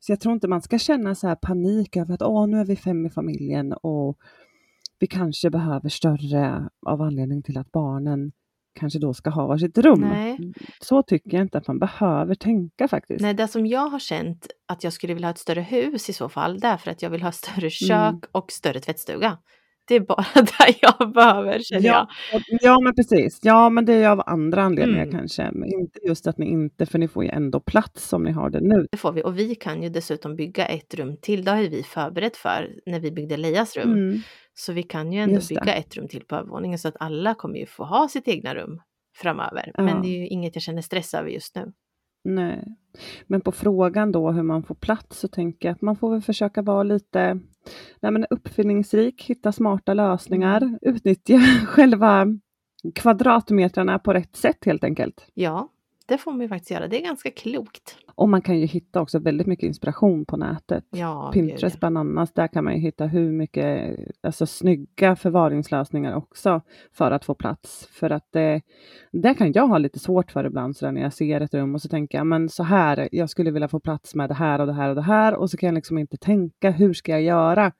så 0.06 0.12
jag 0.12 0.20
tror 0.20 0.34
inte 0.34 0.48
man 0.48 0.62
ska 0.62 0.78
känna 0.78 1.14
så 1.14 1.28
här 1.28 1.34
panik 1.34 1.96
över 1.96 2.14
att 2.14 2.22
Åh, 2.22 2.46
nu 2.46 2.60
är 2.60 2.64
vi 2.64 2.76
fem 2.76 3.06
i 3.06 3.10
familjen 3.10 3.72
och 3.72 4.18
vi 4.98 5.06
kanske 5.06 5.50
behöver 5.50 5.88
större 5.88 6.68
av 6.86 7.02
anledning 7.02 7.42
till 7.42 7.58
att 7.58 7.72
barnen 7.72 8.32
kanske 8.74 8.98
då 8.98 9.14
ska 9.14 9.30
ha 9.30 9.46
varsitt 9.46 9.78
rum. 9.78 10.00
Nej. 10.00 10.52
Så 10.80 11.02
tycker 11.02 11.36
jag 11.36 11.44
inte 11.44 11.58
att 11.58 11.66
man 11.68 11.78
behöver 11.78 12.34
tänka 12.34 12.88
faktiskt. 12.88 13.20
Nej, 13.20 13.34
det 13.34 13.48
som 13.48 13.66
jag 13.66 13.88
har 13.88 13.98
känt 13.98 14.46
att 14.68 14.84
jag 14.84 14.92
skulle 14.92 15.14
vilja 15.14 15.26
ha 15.26 15.32
ett 15.32 15.38
större 15.38 15.60
hus 15.60 16.08
i 16.08 16.12
så 16.12 16.28
fall, 16.28 16.60
det 16.60 16.68
är 16.68 16.76
för 16.76 16.90
att 16.90 17.02
jag 17.02 17.10
vill 17.10 17.22
ha 17.22 17.32
större 17.32 17.70
kök 17.70 17.90
Mm. 17.90 18.20
och 18.32 18.52
större 18.52 18.80
tvättstuga. 18.80 19.38
Det 19.88 19.94
är 19.94 20.00
bara 20.00 20.25
där 20.34 20.76
jag 20.81 21.12
behöver 21.12 21.58
känner 21.58 21.86
jag. 21.86 21.94
Ja, 21.94 22.08
och- 22.36 22.42
ja 22.60 22.81
men 22.81 22.94
precis. 22.94 23.38
Ja 23.42 23.70
men 23.70 23.84
det 23.84 23.92
är 23.94 24.08
av 24.08 24.22
andra 24.26 24.62
anledningar 24.62 25.02
Mm. 25.02 25.14
kanske. 25.19 25.50
Men 25.52 25.69
inte 25.69 25.98
just 26.06 26.26
att 26.26 26.38
ni 26.38 26.46
inte, 26.46 26.86
för 26.86 26.98
ni 26.98 27.08
får 27.08 27.25
ju 27.25 27.31
ändå 27.31 27.60
plats 27.60 28.08
som 28.08 28.22
ni 28.25 28.31
har 28.32 28.50
det 28.50 28.60
nu. 28.60 28.86
Det 28.90 28.96
får 28.98 29.12
vi 29.12 29.22
och 29.22 29.38
vi 29.38 29.54
kan 29.54 29.82
ju 29.82 29.88
dessutom 29.88 30.36
bygga 30.36 30.66
ett 30.66 30.94
rum 30.94 31.16
till. 31.22 31.44
Det 31.44 31.50
har 31.50 31.58
ju 31.62 31.69
vi 31.69 31.82
förberett 31.82 32.36
för 32.36 32.70
när 32.86 33.00
vi 33.00 33.10
byggde 33.12 33.36
Leias 33.36 33.76
rum. 33.76 33.92
Mm. 33.92 34.20
Så 34.54 34.72
vi 34.72 34.82
kan 34.82 35.12
ju 35.12 35.20
ändå 35.20 35.40
bygga 35.48 35.75
ett 35.75 35.96
rum 35.96 36.08
till 36.08 36.25
på 36.25 36.34
övervåningen 36.37 36.78
så 36.78 36.88
att 36.88 36.96
alla 37.00 37.34
kommer 37.34 37.58
ju 37.58 37.66
få 37.66 37.84
ha 37.84 38.08
sitt 38.08 38.28
egna 38.28 38.54
rum 38.54 38.80
framöver. 39.16 39.70
Ja. 39.75 39.82
Men 39.82 40.02
det 40.02 40.09
är 40.09 40.18
ju 40.18 40.26
inget 40.28 40.56
jag 40.56 40.62
känner 40.62 40.82
stress 40.82 41.14
över 41.14 41.28
just 41.28 41.54
nu. 41.56 41.73
Nej. 42.25 42.76
Men 43.26 43.40
på 43.40 43.52
frågan 43.52 44.12
då 44.12 44.31
hur 44.31 44.43
man 44.43 44.62
får 44.62 44.75
plats 44.75 45.19
så 45.19 45.28
tänker 45.28 45.69
jag 45.69 45.75
att 45.75 45.83
man 45.83 45.97
får 45.97 46.11
väl 46.11 46.23
försöka 46.23 46.62
vara 46.62 46.83
lite 46.83 47.40
nej, 48.00 48.12
men 48.12 48.26
uppfinningsrik, 48.31 49.23
hitta 49.23 49.52
smarta 49.52 49.95
lösningar, 49.95 50.62
Mm. 50.62 50.78
utnyttja 50.83 51.38
själva 51.66 52.26
kvadratmetrarna 52.95 53.99
på 53.99 54.12
rätt 54.12 54.37
sätt 54.37 54.64
helt 54.64 54.85
enkelt. 54.85 55.26
Ja, 55.35 55.69
det 56.07 56.19
får 56.19 56.33
man 56.33 56.40
ju 56.40 56.49
faktiskt 56.49 56.71
göra. 56.71 56.88
Det 56.88 57.00
är 57.00 57.02
ganska 57.04 57.31
klokt. 57.31 57.97
Och 58.16 58.28
man 58.28 58.42
kan 58.42 58.59
ju 58.59 58.66
hitta 58.66 59.00
också 59.00 59.18
väldigt 59.18 59.47
mycket 59.47 59.66
inspiration 59.66 60.25
på 60.25 60.37
nätet. 60.37 60.85
Ja, 60.90 61.30
Pinterest 61.35 61.80
bland 61.80 61.99
annat, 61.99 62.35
där 62.35 62.49
kan 62.49 62.64
man 62.64 62.75
ju 62.75 62.80
hitta 62.80 63.06
hur 63.06 63.33
mycket 63.33 63.99
alltså, 64.21 64.47
snygga 64.47 65.16
förvaringslösningar 65.16 66.14
också 66.14 66.61
för 66.92 67.11
att 67.11 67.25
få 67.25 67.35
plats. 67.35 67.88
För 67.92 68.11
att 68.11 68.28
det, 68.33 68.62
det 69.12 69.35
kan 69.35 69.52
jag 69.52 69.68
ha 69.68 69.78
lite 69.78 69.99
svårt 69.99 70.33
för 70.33 70.44
ibland 70.44 70.76
så 70.76 70.85
där, 70.85 70.92
när 70.92 71.02
jag 71.02 71.12
ser 71.12 71.40
ett 71.40 71.54
rum 71.54 71.75
och 71.75 71.83
så 71.83 71.88
tänker 71.88 72.18
jag, 72.18 72.26
men 72.26 72.49
så 72.49 72.62
här, 72.62 73.09
jag 73.12 73.30
skulle 73.30 73.50
vilja 73.50 73.68
få 73.68 73.80
plats 73.80 74.14
med 74.14 74.30
det 74.30 74.35
här 74.35 74.61
och 74.61 74.66
det 74.66 74.73
här 74.73 74.88
och 74.88 74.94
det 74.94 75.02
här 75.02 75.35
och 75.35 75.50
så 75.50 75.56
kan 75.56 75.66
jag 75.66 75.75
liksom 75.75 75.99
inte 75.99 76.16
tänka, 76.16 76.71
hur 76.71 76.94
ska 76.94 77.12
jag 77.12 77.23
göra? 77.23 77.73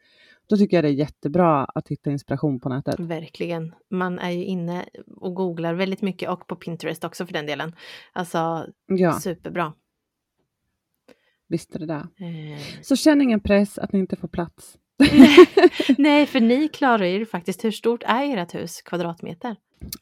Då 0.49 0.57
tycker 0.57 0.77
jag 0.77 0.85
det 0.85 0.89
är 0.89 0.93
jättebra 0.93 1.65
att 1.65 1.89
hitta 1.89 2.11
inspiration 2.11 2.61
på 2.61 2.69
nätet. 2.69 3.01
Verkligen. 3.01 3.75
Man 3.91 4.19
är 4.19 4.31
ju 4.31 4.45
inne 4.45 4.85
och 5.17 5.35
googlar 5.35 5.75
väldigt 5.75 6.03
mycket 6.03 6.31
och 6.31 6.47
på 6.47 6.57
Pinterest 6.57 7.05
också 7.05 7.27
för 7.27 7.33
den 7.33 7.47
delen. 7.47 7.75
Alltså 8.13 8.67
Ja, 8.87 9.13
superbra. 9.13 9.73
Visst 11.55 11.75
är 11.75 11.79
det 11.79 11.87
där. 11.87 12.01
Eh, 12.21 12.59
Så 12.83 12.97
känn 12.97 13.21
ingen 13.23 13.41
press 13.41 13.79
att 13.79 13.93
ni 13.93 13.99
inte 13.99 14.17
får 14.17 14.29
plats. 14.29 14.79
Nej, 15.99 16.27
för 16.27 16.41
ni 16.41 16.69
klarar 16.69 17.05
ju 17.05 17.27
faktiskt. 17.27 17.65
Hur 17.65 17.71
stort 17.71 18.03
är 18.07 18.37
ert 18.37 18.55
hus 18.55 18.83
kvadratmeter? 18.83 19.57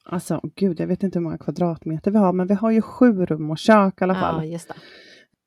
Alltså 0.05 0.41
gud, 0.57 0.81
jag 0.81 0.87
vet 0.87 1.03
inte 1.03 1.19
hur 1.19 1.25
många 1.25 1.39
kvadratmeter 1.39 2.11
vi 2.11 2.19
har, 2.19 2.33
men 2.33 2.47
vi 2.47 2.55
har 2.55 2.71
ju 2.71 2.83
sju 2.83 3.27
rum 3.27 3.51
och 3.51 3.59
kök 3.59 3.95
i 4.01 4.05
alla 4.05 4.15
fall. 4.15 4.47
Ja. 4.49 4.59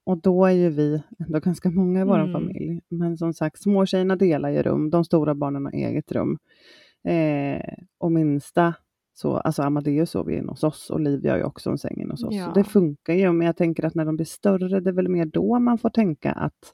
Och 0.05 0.21
då 0.21 0.45
är 0.45 0.51
ju 0.51 0.69
vi 0.69 1.03
ändå 1.25 1.39
ganska 1.39 1.69
många 1.69 2.01
i 2.01 2.03
vår 2.03 2.19
Mm. 2.19 2.33
familj. 2.33 2.81
Men 2.89 3.17
som 3.17 3.33
sagt, 3.33 3.61
småtjejerna 3.61 4.15
delar 4.15 4.49
ju 4.49 4.63
rum, 4.63 4.89
de 4.89 5.05
stora 5.05 5.35
barnen 5.35 5.65
har 5.65 5.71
eget 5.71 6.11
rum. 6.11 6.37
Eh, 7.07 7.73
och 7.99 8.11
minsta, 8.11 8.73
så, 9.17 9.37
alltså 9.37 9.61
Amadeus 9.61 10.11
sover 10.11 10.31
ju 10.31 10.37
inne 10.37 10.51
hos 10.51 10.63
oss 10.63 10.89
och 10.89 10.99
Livia 10.99 11.31
har 11.31 11.37
ju 11.37 11.43
också 11.43 11.69
en 11.69 11.77
säng 11.77 12.01
inne 12.01 12.13
hos 12.13 12.23
oss. 12.23 12.35
Ja. 12.35 12.51
Det 12.55 12.63
funkar 12.63 13.13
ju, 13.13 13.31
men 13.31 13.47
jag 13.47 13.57
tänker 13.57 13.85
att 13.85 13.95
när 13.95 14.05
de 14.05 14.15
blir 14.15 14.25
större, 14.25 14.79
det 14.79 14.89
är 14.89 14.93
väl 14.93 15.09
mer 15.09 15.25
då 15.25 15.59
man 15.59 15.77
får 15.77 15.89
tänka 15.89 16.31
att 16.31 16.73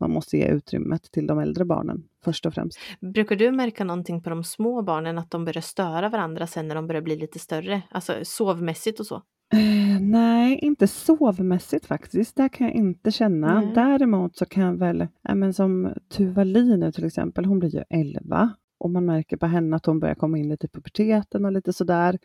man 0.00 0.10
måste 0.10 0.36
ge 0.36 0.48
utrymmet 0.48 1.02
till 1.02 1.26
de 1.26 1.38
äldre 1.38 1.64
barnen 1.64 2.02
först 2.24 2.46
och 2.46 2.54
främst. 2.54 2.78
Brukar 3.00 3.36
du 3.36 3.52
märka 3.52 3.84
någonting 3.84 4.22
på 4.22 4.30
de 4.30 4.44
små 4.44 4.82
barnen 4.82 5.18
att 5.18 5.30
de 5.30 5.44
börjar 5.44 5.62
störa 5.62 6.08
varandra 6.08 6.46
sen 6.46 6.68
när 6.68 6.74
de 6.74 6.86
börjar 6.86 7.02
bli 7.02 7.16
lite 7.16 7.38
större? 7.38 7.82
Alltså 7.90 8.14
sovmässigt 8.22 9.00
och 9.00 9.06
så? 9.06 9.22
Eh, 9.52 10.00
nej, 10.00 10.58
inte 10.58 10.86
sovmässigt 10.86 11.86
faktiskt. 11.86 12.36
Det 12.36 12.48
kan 12.48 12.66
jag 12.66 12.76
inte 12.76 13.10
känna. 13.12 13.60
Nej. 13.60 13.72
Däremot 13.74 14.36
så 14.36 14.46
kan 14.46 14.62
jag 14.62 14.78
väl, 14.78 15.06
ja, 15.22 15.34
men 15.34 15.54
som 15.54 15.92
Tuvalie 16.08 16.76
nu 16.76 16.92
till 16.92 17.04
exempel, 17.04 17.44
hon 17.44 17.58
blir 17.58 17.74
ju 17.74 17.82
11 17.90 18.50
och 18.80 18.90
man 18.90 19.04
märker 19.04 19.36
på 19.36 19.46
henne 19.46 19.76
att 19.76 19.86
hon 19.86 20.00
börjar 20.00 20.14
komma 20.14 20.38
in 20.38 20.48
lite 20.48 20.66
i 20.66 20.68
puberteten 20.68 21.44
och 21.44 21.52
lite 21.52 21.72
sådär. 21.72 22.18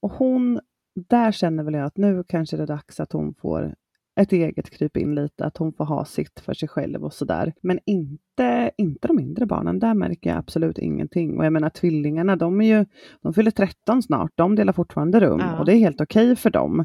Och 0.00 0.12
hon, 0.12 0.60
där 1.08 1.32
känner 1.32 1.64
väl 1.64 1.74
jag 1.74 1.84
att 1.84 1.96
nu 1.96 2.24
kanske 2.28 2.56
det 2.56 2.62
är 2.62 2.66
dags 2.66 3.00
att 3.00 3.12
hon 3.12 3.34
får 3.34 3.74
ett 4.20 4.32
eget 4.32 4.70
kryp 4.70 4.96
in 4.96 5.14
lite, 5.14 5.44
att 5.44 5.56
hon 5.56 5.72
får 5.72 5.84
ha 5.84 6.04
sitt 6.04 6.40
för 6.40 6.54
sig 6.54 6.68
själv 6.68 7.04
och 7.04 7.12
sådär. 7.12 7.52
Men 7.62 7.78
inte, 7.86 8.70
inte 8.76 9.08
de 9.08 9.16
mindre 9.16 9.46
barnen, 9.46 9.78
där 9.78 9.94
märker 9.94 10.30
jag 10.30 10.38
absolut 10.38 10.78
ingenting. 10.78 11.38
Och 11.38 11.44
jag 11.44 11.52
menar 11.52 11.70
tvillingarna, 11.70 12.36
de 12.36 12.60
är 12.60 12.78
ju, 12.78 12.86
de 13.22 13.34
fyller 13.34 13.50
13 13.50 14.02
snart, 14.02 14.32
de 14.34 14.54
delar 14.56 14.72
fortfarande 14.72 15.20
rum 15.20 15.40
Ja. 15.40 15.58
och 15.58 15.64
det 15.66 15.72
är 15.72 15.78
helt 15.78 16.00
okej 16.00 16.36
för 16.36 16.50
dem. 16.50 16.84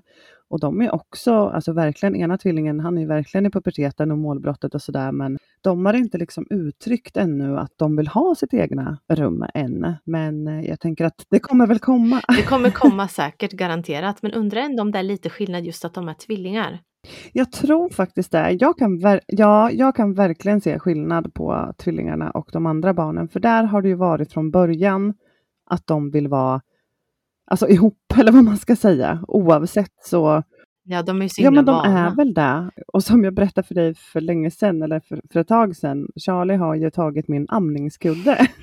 Och 0.49 0.59
de 0.59 0.81
är 0.81 0.95
också, 0.95 1.33
alltså 1.33 1.73
verkligen, 1.73 2.15
ena 2.15 2.37
tvillingen, 2.37 2.79
han 2.79 2.97
är 2.97 3.05
verkligen 3.07 3.45
i 3.45 3.51
puberteten 3.51 4.11
och 4.11 4.17
målbrottet 4.17 4.75
och 4.75 4.81
sådär, 4.81 5.11
men 5.11 5.37
de 5.61 5.85
har 5.85 5.93
inte 5.93 6.17
liksom 6.17 6.45
uttryckt 6.49 7.17
ännu 7.17 7.57
att 7.57 7.73
de 7.75 7.95
vill 7.95 8.07
ha 8.07 8.35
sitt 8.35 8.53
egna 8.53 8.97
rum 9.07 9.45
än. 9.53 9.95
Men 10.03 10.47
eh, 10.47 10.65
jag 10.65 10.79
tänker 10.79 11.05
att 11.05 11.25
det 11.29 11.39
kommer 11.39 11.67
väl 11.67 11.79
komma. 11.79 12.21
Det 12.37 12.43
kommer 12.43 12.69
komma 12.71 13.07
säkert 13.07 13.51
garanterat, 13.51 14.21
men 14.21 14.31
undrar 14.31 14.61
ändå 14.61 14.81
om 14.81 14.91
det 14.91 14.99
är 14.99 15.03
lite 15.03 15.29
skillnad 15.29 15.65
just 15.65 15.85
att 15.85 15.93
de 15.93 16.09
är 16.09 16.13
tvillingar. 16.13 16.79
Jag 17.33 17.51
tror 17.51 17.89
faktiskt 17.89 18.31
det. 18.31 18.51
Jag 18.51 18.77
kan, 18.77 19.01
ja, 19.27 19.71
jag 19.71 19.95
kan 19.95 20.13
verkligen 20.13 20.61
se 20.61 20.79
skillnad 20.79 21.33
på 21.33 21.73
tvillingarna 21.77 22.31
och 22.31 22.49
de 22.53 22.65
andra 22.65 22.93
barnen, 22.93 23.27
för 23.27 23.39
där 23.39 23.63
har 23.63 23.81
det 23.81 23.87
ju 23.87 23.95
varit 23.95 24.31
från 24.31 24.51
början 24.51 25.13
att 25.69 25.87
de 25.87 26.11
vill 26.11 26.27
vara 26.27 26.61
alltså, 27.49 27.67
ihop, 27.69 27.97
eller 28.19 28.31
vad 28.31 28.43
man 28.43 28.57
ska 28.57 28.75
säga. 28.75 29.19
Oavsett 29.27 29.91
så, 30.05 30.43
Ja, 30.83 31.01
de 31.03 31.17
är 31.19 31.23
ju 31.23 31.29
så 31.29 31.41
ja 31.41 31.51
men 31.51 31.65
de 31.65 31.75
vana. 31.75 32.07
är 32.11 32.15
väl 32.15 32.33
det. 32.33 32.71
Och 32.93 33.03
som 33.03 33.23
jag 33.23 33.33
berättade 33.33 33.67
för 33.67 33.75
dig 33.75 33.95
för 33.95 34.21
länge 34.21 34.51
sedan, 34.51 34.81
eller 34.81 34.99
för, 34.99 35.21
för 35.33 35.39
ett 35.39 35.47
tag 35.47 35.75
sedan, 35.75 36.07
Charlie 36.15 36.55
har 36.55 36.75
ju 36.75 36.89
tagit 36.89 37.27
min 37.27 37.45
amningskudde. 37.49 38.47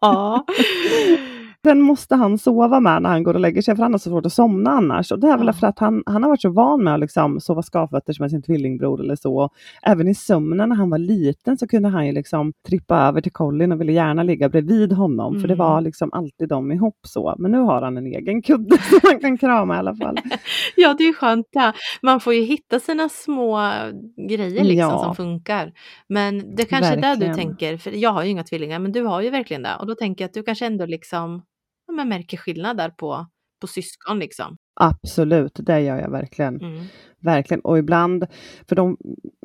Ja. 0.00 0.44
Den 1.68 1.80
måste 1.80 2.14
han 2.14 2.38
sova 2.38 2.80
med 2.80 3.02
när 3.02 3.10
han 3.10 3.22
går 3.22 3.34
och 3.34 3.40
lägger 3.40 3.62
sig, 3.62 3.76
för 3.76 3.82
han 3.82 3.92
har 3.92 3.98
så 3.98 4.10
svårt 4.10 4.26
att 4.26 4.32
somna 4.32 4.70
annars. 4.70 5.12
Och 5.12 5.18
det 5.20 5.26
är 5.28 5.38
väl 5.38 5.46
Ja. 5.46 5.52
för 5.52 5.66
att 5.66 5.78
han, 5.78 6.02
han 6.06 6.22
har 6.22 6.30
varit 6.30 6.40
så 6.42 6.50
van 6.50 6.84
med 6.84 6.94
att 6.94 7.00
liksom 7.00 7.40
sova 7.40 7.62
skavfötters 7.62 8.20
med 8.20 8.30
sin 8.30 8.42
tvillingbror 8.42 9.00
eller 9.00 9.16
så. 9.16 9.50
Även 9.82 10.08
i 10.08 10.14
sömnen 10.14 10.68
när 10.68 10.76
han 10.76 10.90
var 10.90 10.98
liten 10.98 11.58
så 11.58 11.66
kunde 11.68 11.88
han 11.88 12.06
ju 12.06 12.12
liksom 12.12 12.52
trippa 12.68 12.96
över 12.96 13.20
till 13.20 13.32
Colin 13.32 13.72
och 13.72 13.80
ville 13.80 13.92
gärna 13.92 14.22
ligga 14.22 14.48
bredvid 14.48 14.92
honom, 14.92 15.40
för 15.40 15.48
det 15.48 15.54
Mm. 15.54 15.66
var 15.66 15.80
liksom 15.80 16.12
alltid 16.12 16.48
de 16.48 16.72
ihop 16.72 16.98
så. 17.06 17.34
Men 17.38 17.50
nu 17.50 17.58
har 17.58 17.82
han 17.82 17.96
en 17.96 18.06
egen 18.06 18.42
kudde 18.42 18.78
som 18.90 19.00
han 19.02 19.20
kan 19.20 19.38
krama 19.38 19.74
i 19.76 19.78
alla 19.78 19.94
fall. 19.96 20.16
ja, 20.76 20.94
det 20.98 21.04
är 21.04 21.12
skönt 21.12 21.46
det. 21.52 21.72
Man 22.02 22.20
får 22.20 22.34
ju 22.34 22.42
hitta 22.42 22.80
sina 22.80 23.08
små 23.08 23.58
grejer 24.28 24.64
liksom 24.64 24.78
Ja. 24.78 25.02
som 25.04 25.14
funkar. 25.16 25.72
Men 26.08 26.54
det 26.56 26.64
kanske 26.64 26.92
är 26.92 26.96
där 27.00 27.16
du 27.16 27.26
Verkligen. 27.26 27.34
tänker, 27.48 27.76
för 27.76 27.90
jag 27.90 28.10
har 28.10 28.22
ju 28.24 28.30
inga 28.30 28.44
tvillingar, 28.44 28.78
men 28.78 28.92
du 28.92 29.02
har 29.02 29.20
ju 29.20 29.30
verkligen 29.30 29.62
det. 29.62 29.76
Och 29.80 29.86
då 29.86 29.94
tänker 29.94 30.24
jag 30.24 30.28
att 30.28 30.34
du 30.34 30.42
kanske 30.42 30.66
ändå 30.66 30.86
liksom 30.86 31.42
men 31.92 32.08
märker 32.08 32.36
skillnad 32.36 32.76
där 32.76 32.90
på, 32.90 33.26
på 33.60 33.66
syskon 33.66 34.18
liksom. 34.18 34.56
Absolut, 34.80 35.52
det 35.54 35.80
gör 35.80 35.98
jag 35.98 36.10
verkligen. 36.10 36.60
Mm. 36.60 36.84
Verkligen. 37.20 37.60
Och 37.60 37.78
ibland, 37.78 38.26
för 38.68 38.76
de, 38.76 38.96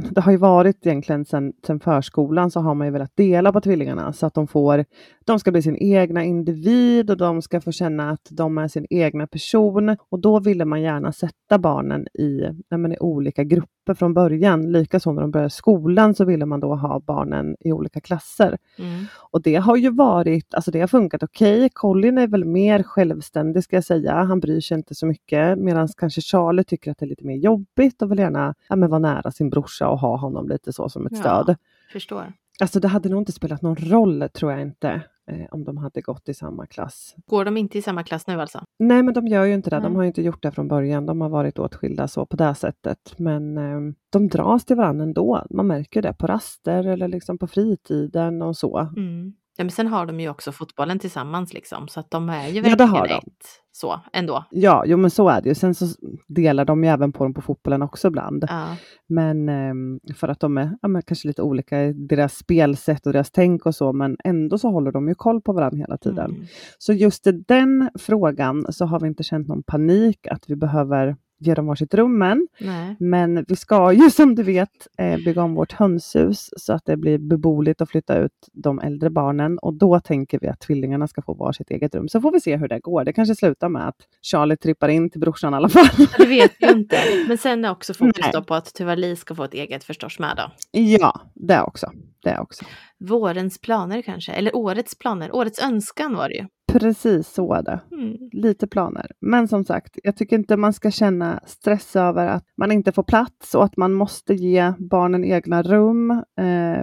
det 0.09 0.21
har 0.21 0.31
ju 0.31 0.37
varit 0.37 0.85
egentligen 0.85 1.25
sedan 1.25 1.53
sen 1.67 1.79
förskolan 1.79 2.51
så 2.51 2.59
har 2.59 2.75
man 2.75 2.87
ju 2.87 2.93
velat 2.93 3.15
dela 3.15 3.53
på 3.53 3.61
tvillingarna 3.61 4.13
så 4.13 4.25
att 4.25 4.33
de 4.33 4.47
får, 4.47 4.85
de 5.25 5.39
ska 5.39 5.51
bli 5.51 5.61
sin 5.61 5.77
egna 5.77 6.23
individ 6.23 7.09
och 7.09 7.17
de 7.17 7.41
ska 7.41 7.61
få 7.61 7.71
känna 7.71 8.09
att 8.09 8.27
de 8.31 8.57
är 8.57 8.67
sin 8.67 8.85
egna 8.89 9.27
person. 9.27 9.97
Och 10.09 10.19
då 10.19 10.39
ville 10.39 10.65
man 10.65 10.81
gärna 10.81 11.11
sätta 11.11 11.57
barnen 11.59 12.07
i, 12.07 12.41
men 12.69 12.93
i 12.93 12.97
olika 12.99 13.43
grupper 13.43 13.93
från 13.93 14.13
början. 14.13 14.71
Likaså 14.71 15.11
när 15.11 15.21
de 15.21 15.31
började 15.31 15.49
skolan 15.49 16.15
så 16.15 16.25
ville 16.25 16.45
man 16.45 16.59
då 16.59 16.75
ha 16.75 16.99
barnen 16.99 17.55
i 17.59 17.71
olika 17.71 18.01
klasser. 18.01 18.57
Mm. 18.79 19.05
Och 19.31 19.41
det 19.41 19.55
har 19.55 19.77
ju 19.77 19.89
varit, 19.89 20.53
alltså 20.53 20.71
det 20.71 20.79
har 20.79 20.87
funkat 20.87 21.23
okej. 21.23 21.69
Colin 21.73 22.17
är 22.17 22.27
väl 22.27 22.45
mer 22.45 22.83
självständig 22.83 23.63
ska 23.63 23.75
jag 23.75 23.83
säga. 23.83 24.13
Han 24.13 24.39
bryr 24.39 24.61
sig 24.61 24.77
inte 24.77 24.95
så 24.95 25.05
mycket. 25.05 25.59
Medan 25.59 25.87
kanske 25.97 26.21
Charlie 26.21 26.63
tycker 26.63 26.91
att 26.91 26.97
det 26.97 27.05
är 27.05 27.09
lite 27.09 27.25
mer 27.25 27.37
jobbigt 27.77 28.01
och 28.01 28.11
vill 28.11 28.19
gärna 28.19 28.55
ja, 28.69 28.75
men 28.75 28.89
vara 28.89 28.99
nära 28.99 29.31
sin 29.31 29.49
brorsa 29.49 29.87
och 29.89 29.99
ha 29.99 30.17
honom 30.17 30.49
lite 30.49 30.73
så 30.73 30.89
som 30.89 31.05
ett 31.05 31.13
Ja. 31.15 31.19
stöd. 31.19 31.55
Förstår. 31.93 32.33
Alltså 32.61 32.79
det 32.79 32.87
hade 32.87 33.09
nog 33.09 33.21
inte 33.21 33.31
spelat 33.31 33.61
någon 33.61 33.75
roll 33.75 34.29
tror 34.33 34.51
jag 34.51 34.61
inte. 34.61 35.01
Eh, 35.31 35.45
om 35.51 35.63
de 35.63 35.77
hade 35.77 36.01
gått 36.01 36.29
i 36.29 36.33
samma 36.33 36.65
klass. 36.65 37.15
Går 37.25 37.45
de 37.45 37.57
inte 37.57 37.77
i 37.77 37.81
samma 37.81 38.03
klass 38.03 38.27
nu 38.27 38.41
alltså? 38.41 38.63
Nej 38.79 39.03
men 39.03 39.13
de 39.13 39.27
gör 39.27 39.43
ju 39.45 39.53
inte 39.53 39.69
det. 39.69 39.75
De 39.75 39.83
Nej. 39.83 39.95
har 39.95 40.03
inte 40.03 40.21
gjort 40.21 40.43
det 40.43 40.51
från 40.51 40.67
början. 40.67 41.05
De 41.05 41.21
har 41.21 41.29
varit 41.29 41.59
åtskilda 41.59 42.07
så 42.07 42.25
på 42.25 42.37
det 42.37 42.55
sättet. 42.55 43.13
Men 43.17 43.57
eh, 43.57 43.93
de 44.09 44.27
dras 44.27 44.65
till 44.65 44.75
varandra 44.75 45.03
ändå. 45.03 45.45
Man 45.49 45.67
märker 45.67 46.01
det 46.01 46.13
på 46.13 46.27
raster 46.27 46.87
eller 46.87 47.07
liksom 47.07 47.37
på 47.37 47.47
fritiden 47.47 48.41
och 48.41 48.57
så. 48.57 48.79
Mm. 48.79 49.33
Ja, 49.57 49.63
men 49.63 49.71
sen 49.71 49.87
har 49.87 50.05
de 50.05 50.19
ju 50.19 50.29
också 50.29 50.51
fotbollen 50.51 50.99
tillsammans 50.99 51.53
liksom, 51.53 51.87
så 51.87 51.99
att 51.99 52.11
de 52.11 52.29
är 52.29 52.47
ju 52.47 52.55
Ja, 52.55 52.61
verkligen 52.61 53.07
de. 53.07 53.13
ett 53.13 53.63
så 53.71 53.99
ändå. 54.13 54.45
Ja, 54.51 54.83
jo 54.85 54.97
men 54.97 55.11
så 55.11 55.29
är 55.29 55.41
det 55.41 55.49
ju. 55.49 55.55
Sen 55.55 55.75
så 55.75 55.85
delar 56.27 56.65
de 56.65 56.83
ju 56.83 56.89
även 56.89 57.11
på 57.11 57.23
dem 57.23 57.33
på 57.33 57.41
fotbollen 57.41 57.81
också 57.81 58.07
ibland. 58.07 58.45
Ja. 58.49 58.75
Men 59.07 59.49
ehm, 59.49 59.99
för 60.15 60.27
att 60.27 60.39
de 60.39 60.57
är 60.57 60.77
ja, 60.81 61.01
kanske 61.05 61.27
lite 61.27 61.41
olika 61.41 61.83
i 61.83 61.93
deras 61.93 62.37
spelsätt 62.37 63.05
och 63.05 63.13
deras 63.13 63.31
tänk 63.31 63.65
och 63.65 63.75
så, 63.75 63.93
men 63.93 64.17
ändå 64.23 64.57
så 64.57 64.69
håller 64.69 64.91
de 64.91 65.07
ju 65.07 65.15
koll 65.15 65.41
på 65.41 65.53
varandra 65.53 65.77
hela 65.77 65.97
tiden. 65.97 66.31
Mm. 66.31 66.45
Så 66.77 66.93
just 66.93 67.27
i 67.27 67.31
den 67.31 67.89
frågan 67.99 68.65
så 68.73 68.85
har 68.85 68.99
vi 68.99 69.07
inte 69.07 69.23
känt 69.23 69.47
någon 69.47 69.63
panik 69.63 70.27
att 70.27 70.43
vi 70.47 70.55
behöver 70.55 71.15
ge 71.47 71.53
dem 71.53 71.65
varsitt 71.65 71.93
rum 71.93 72.21
än. 72.21 72.47
Nej. 72.59 72.95
Men 72.99 73.45
vi 73.47 73.55
ska 73.55 73.93
ju 73.93 74.11
som 74.11 74.35
du 74.35 74.43
vet 74.43 74.87
eh, 74.97 75.17
bygga 75.17 75.43
om 75.43 75.55
vårt 75.55 75.71
hönshus 75.71 76.49
så 76.57 76.73
att 76.73 76.85
det 76.85 76.97
blir 76.97 77.17
beboeligt 77.17 77.81
att 77.81 77.89
flytta 77.89 78.17
ut 78.17 78.49
de 78.53 78.79
äldre 78.79 79.09
barnen 79.09 79.57
och 79.57 79.73
då 79.73 79.99
tänker 79.99 80.39
vi 80.39 80.47
att 80.47 80.59
tvillingarna 80.59 81.07
ska 81.07 81.21
få 81.21 81.33
varsitt 81.33 81.71
eget 81.71 81.95
rum. 81.95 82.09
Så 82.09 82.21
får 82.21 82.31
vi 82.31 82.41
se 82.41 82.57
hur 82.57 82.67
det 82.67 82.79
går. 82.79 83.03
Det 83.03 83.13
kanske 83.13 83.35
slutar 83.35 83.69
med 83.69 83.87
att 83.87 83.97
Charlie 84.21 84.57
trippar 84.57 84.89
in 84.89 85.09
till 85.09 85.19
brorsan 85.19 85.53
i 85.53 85.55
alla 85.55 85.69
fall. 85.69 85.87
Det 86.17 86.25
vet 86.25 86.51
vi 86.59 86.71
inte. 86.71 86.97
Men 87.27 87.37
sen 87.37 87.65
är 87.65 87.71
också 87.71 87.93
fokus 87.93 88.25
då 88.33 88.43
på 88.43 88.55
att 88.55 88.73
Tuvali 88.73 89.15
ska 89.15 89.35
få 89.35 89.43
ett 89.43 89.53
eget 89.53 89.83
förstås 89.83 90.19
med 90.19 90.33
då. 90.37 90.79
ja, 90.79 91.21
det 91.33 91.61
också. 91.61 91.91
Det 92.23 92.39
också. 92.39 92.65
Vårens 92.99 93.61
planer 93.61 94.01
kanske, 94.01 94.31
eller 94.31 94.55
årets 94.55 94.97
planer. 94.97 95.35
Årets 95.35 95.63
önskan 95.63 96.15
var 96.15 96.29
det 96.29 96.35
ju. 96.35 96.47
Precis 96.79 97.33
så 97.33 97.53
är 97.53 97.61
det. 97.63 97.79
Mm. 97.91 98.17
Lite 98.31 98.67
planer. 98.67 99.11
Men 99.19 99.47
som 99.47 99.63
sagt, 99.65 99.99
jag 100.03 100.15
tycker 100.17 100.35
inte 100.35 100.57
man 100.57 100.73
ska 100.73 100.91
känna 100.91 101.39
stress 101.45 101.95
över 101.95 102.27
att 102.27 102.45
man 102.57 102.71
inte 102.71 102.91
får 102.91 103.03
plats 103.03 103.55
och 103.55 103.63
att 103.63 103.77
man 103.77 103.93
måste 103.93 104.33
ge 104.33 104.73
barnen 104.79 105.25
egna 105.25 105.61
rum. 105.63 106.11
Eh, 106.11 106.23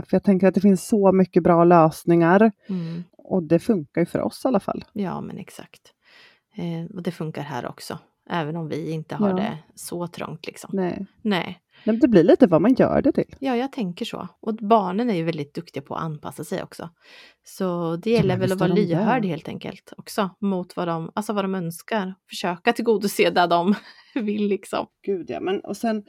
för 0.02 0.08
jag 0.10 0.22
tänker 0.24 0.46
att 0.48 0.54
det 0.54 0.60
finns 0.60 0.86
så 0.88 1.12
mycket 1.12 1.42
bra 1.42 1.64
lösningar 1.64 2.52
Mm. 2.68 3.04
och 3.18 3.42
det 3.42 3.58
funkar 3.58 4.00
ju 4.00 4.06
för 4.06 4.20
oss 4.20 4.44
i 4.44 4.48
alla 4.48 4.60
fall. 4.60 4.84
Ja, 4.92 5.20
men 5.20 5.38
exakt. 5.38 5.80
Eh, 6.56 6.96
och 6.96 7.02
det 7.02 7.10
funkar 7.12 7.42
här 7.42 7.66
också. 7.66 7.98
Även 8.30 8.56
om 8.56 8.68
vi 8.68 8.90
inte 8.90 9.14
har 9.14 9.28
Ja. 9.30 9.36
det 9.36 9.58
så 9.74 10.06
trångt 10.06 10.46
liksom. 10.46 10.70
Nej. 10.72 11.06
Nej. 11.22 11.58
Men 11.84 11.98
det 11.98 12.08
blir 12.08 12.24
lite 12.24 12.46
vad 12.46 12.62
man 12.62 12.74
gör 12.74 13.02
det 13.02 13.12
till. 13.12 13.34
Ja, 13.38 13.56
jag 13.56 13.72
tänker 13.72 14.04
så. 14.04 14.28
Och 14.40 14.54
barnen 14.54 15.10
är 15.10 15.14
ju 15.14 15.22
väldigt 15.22 15.54
duktiga 15.54 15.82
på 15.82 15.94
att 15.94 16.02
anpassa 16.02 16.44
sig 16.44 16.62
också. 16.62 16.90
Så 17.44 17.96
det 17.96 18.10
gäller 18.10 18.28
men 18.28 18.40
väl 18.40 18.52
att 18.52 18.60
vara 18.60 18.74
lyhörd 18.74 19.24
helt 19.24 19.48
enkelt 19.48 19.92
också 19.96 20.30
mot 20.40 20.76
vad 20.76 20.88
de, 20.88 21.10
alltså 21.14 21.32
vad 21.32 21.44
de 21.44 21.54
önskar. 21.54 22.14
Försöka 22.28 22.72
tillgodose 22.72 23.30
det 23.30 23.46
de 23.46 23.74
vill 24.14 24.46
liksom. 24.46 24.86
Gud 25.06 25.30
ja, 25.30 25.40
men 25.40 25.60
och 25.60 25.76
sen 25.76 26.04